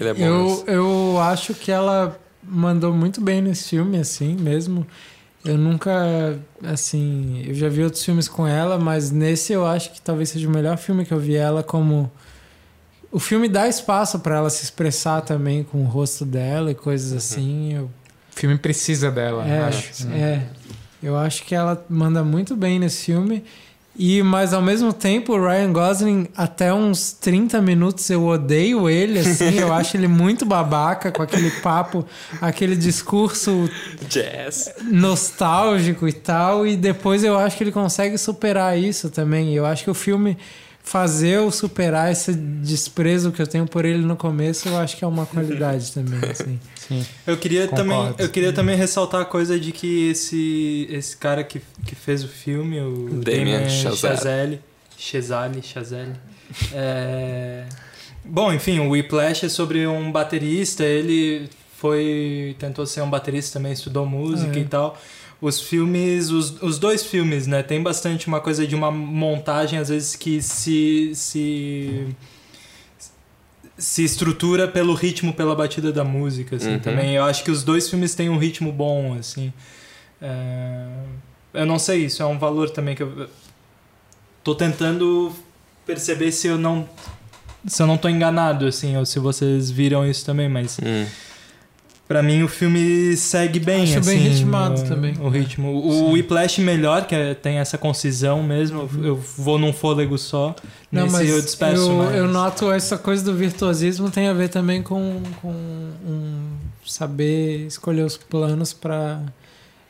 [0.00, 0.22] ele é bom.
[0.22, 4.86] Eu, eu acho que ela mandou muito bem nesse filme, assim, mesmo.
[5.44, 10.00] Eu nunca, assim, eu já vi outros filmes com ela, mas nesse eu acho que
[10.00, 12.10] talvez seja o melhor filme que eu vi ela como
[13.10, 17.12] o filme dá espaço pra ela se expressar também com o rosto dela e coisas
[17.12, 17.74] assim.
[17.74, 20.08] Eu, O filme precisa dela, é, acho.
[20.12, 20.42] é,
[21.02, 23.42] eu acho que ela manda muito bem nesse filme.
[23.94, 29.18] E, mas ao mesmo tempo, o Ryan Gosling, até uns 30 minutos eu odeio ele,
[29.18, 32.04] assim, eu acho ele muito babaca com aquele papo,
[32.40, 33.68] aquele discurso
[34.08, 34.72] Jazz.
[34.90, 39.54] nostálgico e tal, e depois eu acho que ele consegue superar isso também.
[39.54, 40.38] Eu acho que o filme
[40.82, 45.04] fazer eu superar esse desprezo que eu tenho por ele no começo, eu acho que
[45.04, 46.58] é uma qualidade também, assim.
[46.76, 47.06] Sim.
[47.26, 47.90] Eu queria, Concordo.
[47.90, 52.24] também, eu queria também ressaltar a coisa de que esse, esse cara que, que fez
[52.24, 53.68] o filme, o Damien.
[53.70, 54.60] Chazelle,
[54.98, 56.12] Chazelle, Chazelle,
[56.74, 57.64] é...
[58.24, 63.72] Bom, enfim, o Whiplash é sobre um baterista, ele foi tentou ser um baterista também,
[63.72, 64.60] estudou música É.
[64.62, 64.96] e tal.
[65.42, 69.88] Os filmes, os, os dois filmes, né, tem bastante uma coisa de uma montagem às
[69.88, 72.06] vezes que se se
[73.76, 76.78] se estrutura pelo ritmo, pela batida da música, assim, Uhum.
[76.78, 77.16] também.
[77.16, 79.52] Eu acho que os dois filmes têm um ritmo bom, assim.
[80.20, 80.86] É,
[81.54, 83.28] Eu não sei, isso é um valor também que eu
[84.44, 85.32] tô tentando
[85.84, 86.88] perceber se eu não
[87.66, 91.06] se eu não tô enganado, assim, ou se vocês viram isso também, mas Hum.
[92.12, 94.10] Pra mim o filme segue bem, Acho assim.
[94.10, 95.14] bem ritmado o, também.
[95.18, 95.68] O ritmo.
[95.70, 98.86] O Whiplash melhor, que é- tem essa concisão mesmo.
[99.02, 100.54] Eu vou num fôlego só.
[100.90, 102.14] Não, Nesse mas eu despeço eu, mais.
[102.16, 106.50] eu noto essa coisa do virtuosismo tem a ver também com, com um
[106.84, 109.22] saber escolher os planos para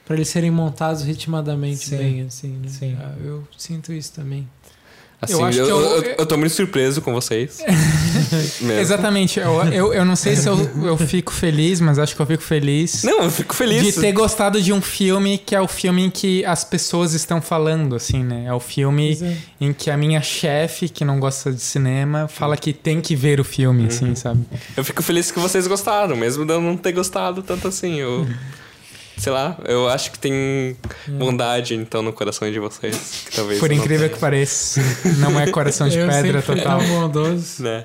[0.05, 1.97] para eles serem montados ritmadamente Sim.
[1.97, 2.69] bem, assim, né?
[2.69, 2.97] Sim.
[3.01, 4.49] Ah, Eu sinto isso também.
[5.25, 7.59] Assim, Eu eu, acho que eu, eu- eu- eu tô muito surpreso com vocês.
[8.61, 8.73] Mesmo.
[8.81, 9.39] Exatamente.
[9.39, 12.43] Eu, eu, eu não sei se eu, eu fico feliz, mas acho que eu fico
[12.43, 13.05] feliz.
[13.05, 13.85] Não, eu fico feliz.
[13.85, 17.41] De ter gostado de um filme que é o filme em que as pessoas estão
[17.41, 18.47] falando, assim, né?
[18.49, 19.37] É o filme é.
[19.61, 23.39] em que a minha chefe, que não gosta de cinema, fala que tem que ver
[23.39, 24.45] o filme, assim, sabe?
[24.77, 27.95] Eu fico feliz que vocês gostaram, mesmo de eu não ter gostado tanto assim.
[28.01, 28.27] Eu,
[29.23, 33.23] sei lá, eu acho que tem bondade então no coração de vocês.
[33.27, 34.81] Que talvez Por incrível que pareça.
[35.19, 36.81] Não é coração de eu pedra fui total.
[36.81, 37.63] tão bondoso.
[37.63, 37.85] Né?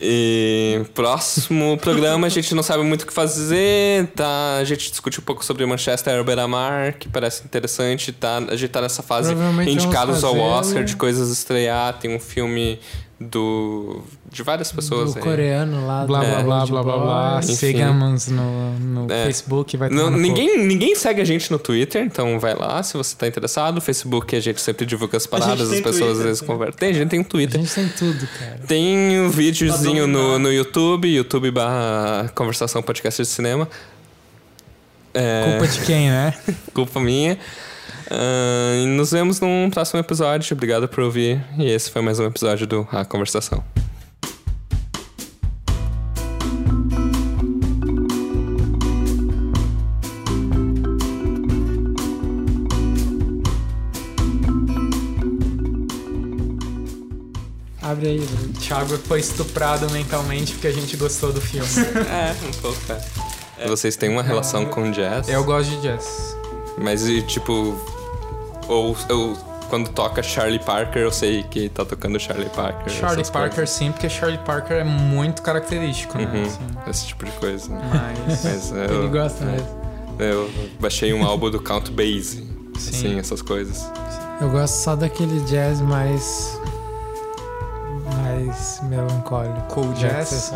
[0.00, 4.56] E próximo programa a gente não sabe muito o que fazer, tá?
[4.56, 8.38] A gente discute um pouco sobre Manchester Beira-Mar, que parece interessante, tá?
[8.38, 9.32] A gente tá nessa fase
[9.64, 10.36] indicados ao.
[10.38, 12.80] Oscar de coisas a estrear, tem um filme
[13.20, 14.00] do
[14.30, 15.24] de várias pessoas do aí.
[15.24, 16.04] coreano lá.
[16.06, 17.42] Blá, do blá, blá, blá, blá, blá.
[17.42, 19.24] Sigamos no, no É.
[19.24, 22.96] Facebook, vai Não, no ninguém, ninguém segue a gente no Twitter, então vai lá se
[22.96, 23.74] você tá interessado.
[23.74, 26.46] No Facebook a gente sempre divulga as paradas, as pessoas Twitter, às vezes sim.
[26.46, 26.78] conversam.
[26.78, 27.60] Tem, a gente tem um A Twitter.
[27.60, 28.60] gente tem tudo, cara.
[28.68, 30.38] Tem um videozinho Tá no, dominado.
[30.38, 33.68] no YouTube, YouTube barra conversação podcast de cinema.
[35.12, 36.34] É, Culpa de quem, né?
[36.72, 37.36] culpa minha.
[38.10, 40.54] Ah, e nos vemos num próximo episódio.
[40.54, 41.44] Obrigado por ouvir.
[41.58, 43.62] E esse foi mais um episódio do A Conversação.
[57.80, 58.52] Abre aí, Bruno.
[58.52, 61.68] Thiago foi estuprado mentalmente porque a gente gostou do filme.
[62.08, 62.78] É, um pouco,
[63.58, 63.66] é.
[63.66, 65.28] Vocês têm uma relação com jazz?
[65.28, 66.36] Eu gosto de jazz.
[66.76, 67.97] Mas e tipo.
[68.68, 69.36] Ou eu.
[69.68, 72.90] Quando toca Charlie Parker, eu sei que tá tocando Charlie Parker.
[72.90, 76.24] Charlie Parker sim, porque Charlie Parker é muito característico, né?
[76.24, 76.42] Uhum.
[76.42, 76.88] Assim, coisas.
[76.88, 77.68] Esse tipo de coisa.
[77.70, 78.44] mas.
[78.44, 79.68] Mas Ele eu, gosta mesmo.
[80.18, 80.50] eu
[80.80, 82.48] baixei um álbum do Count Basie.
[82.78, 82.90] Sim.
[82.90, 83.90] Assim, essas coisas.
[84.40, 86.58] Eu gosto só daquele jazz mais.
[88.22, 89.60] mais melancólico.
[89.68, 90.50] Cool jazz?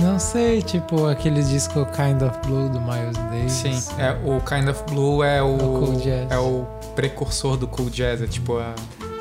[0.00, 3.52] Não sei, tipo aquele disco Kind of Blue do Miles Davis.
[3.52, 7.66] Sim, é, o Kind of Blue é o, É o cool é o precursor do
[7.66, 8.74] cool jazz, é tipo a...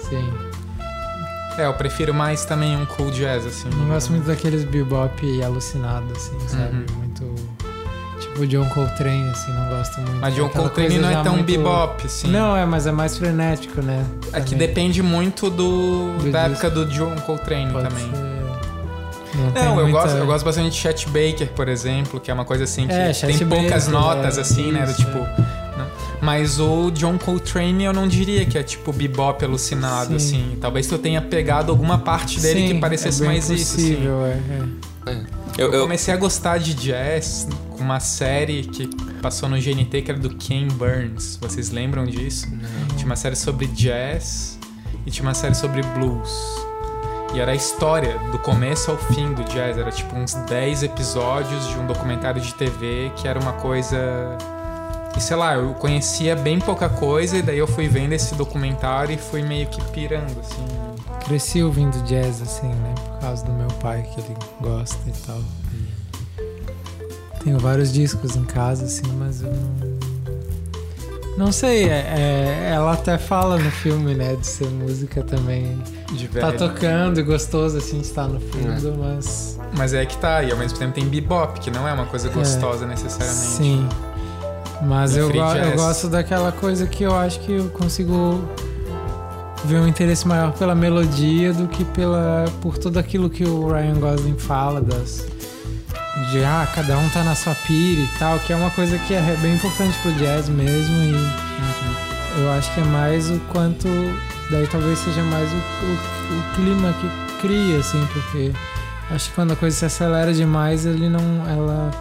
[0.09, 0.33] Sim.
[1.57, 3.69] É, eu prefiro mais também um cool jazz, assim.
[3.69, 6.75] Não gosto muito daqueles bebop alucinado, assim, sabe?
[6.75, 6.85] Uhum.
[6.97, 7.35] Muito.
[8.19, 10.17] Tipo John Coltrane, assim, não gosto muito.
[10.19, 12.27] Mas John Coltrane não é tão muito- bebop, assim.
[12.29, 14.05] Não, é, mas é mais frenético, né?
[14.33, 14.67] É que Também.
[14.67, 16.65] depende muito do, Do da disco.
[16.65, 18.11] época do John Coltrane Pode também.
[18.13, 18.34] ser.
[19.35, 22.33] Não, Não, eu, muita- gosto, eu gosto bastante de Chet Baker, por exemplo, que é
[22.33, 24.85] uma coisa assim que É, tem Chet poucas Baker, notas, é, assim, né?
[24.85, 25.17] Do isso, tipo.
[25.19, 25.87] não.
[26.21, 30.15] Mas o John Coltrane eu não diria que é tipo bebop alucinado, Sim.
[30.51, 30.57] assim.
[30.61, 33.75] Talvez tu tenha pegado alguma parte dele Sim, que parecesse é mais isso.
[33.75, 33.91] Assim.
[33.95, 34.39] possível, é,
[35.09, 35.15] é.
[35.57, 38.87] Eu, Eu eu, comecei a gostar de jazz com uma série que
[39.21, 41.37] passou no GNT que era do Ken Burns.
[41.39, 42.47] Vocês lembram disso?
[42.95, 44.57] Tinha uma série sobre jazz
[45.05, 46.64] e tinha uma série sobre blues.
[47.35, 49.77] E era a história do começo ao fim do jazz.
[49.77, 53.97] Era tipo uns 10 episódios de um documentário de TV que era uma coisa.
[55.17, 59.13] E sei lá, eu conhecia bem pouca coisa e daí eu fui vendo esse documentário
[59.13, 60.65] e fui meio que pirando, assim.
[61.25, 62.93] Cresci ouvindo jazz, assim, né?
[63.05, 65.39] Por causa do meu pai, que ele gosta e tal.
[66.41, 69.95] E Tenho vários discos em casa, assim, mas eu não.
[71.37, 75.77] Não sei, é- é- ela até fala no filme, né, de ser música também.
[76.13, 76.57] De Tá velho.
[76.59, 79.59] tocando e gostoso, assim, de estar no fundo, mas.
[79.77, 82.29] Mas é que tá, e ao mesmo tempo tem bebop, que não é uma coisa
[82.29, 83.39] gostosa necessariamente.
[83.47, 83.89] Sim.
[84.83, 85.75] Mas eu, go- eu jazz.
[85.75, 88.43] gosto daquela coisa que eu acho que eu consigo
[89.65, 93.95] ver um interesse maior pela melodia do que pela por tudo aquilo que o Ryan
[93.95, 95.25] Gosling fala das
[96.31, 99.13] de ah, cada um tá na sua pira e tal, que é uma coisa que
[99.13, 102.43] é bem importante pro jazz mesmo e Uhum.
[102.43, 103.87] eu acho que é mais o quanto
[104.51, 108.51] daí talvez seja mais o, o, o clima que cria assim, porque
[109.11, 111.91] acho que quando a coisa se acelera demais, ele não ela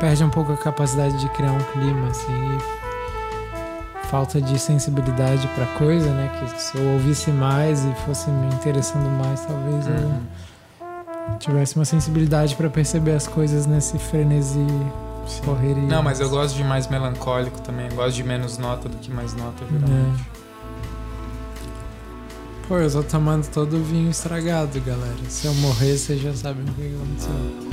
[0.00, 5.66] perde um pouco a capacidade de criar um clima assim e falta de sensibilidade pra
[5.78, 10.20] coisa, né, que se eu ouvisse mais e fosse me interessando mais, talvez Uhum.
[11.32, 14.64] eu tivesse uma sensibilidade pra perceber as coisas nesse frenesi
[15.26, 15.42] Sim.
[15.44, 15.82] correria.
[15.82, 17.86] Não, mas eu gosto de mais melancólico também.
[17.90, 20.24] Eu gosto de menos nota do que mais nota, geralmente.
[22.68, 25.16] Pô, eu tô tomando todo o vinho estragado, galera.
[25.30, 27.68] Se eu morrer, vocês já sabem o que aconteceu.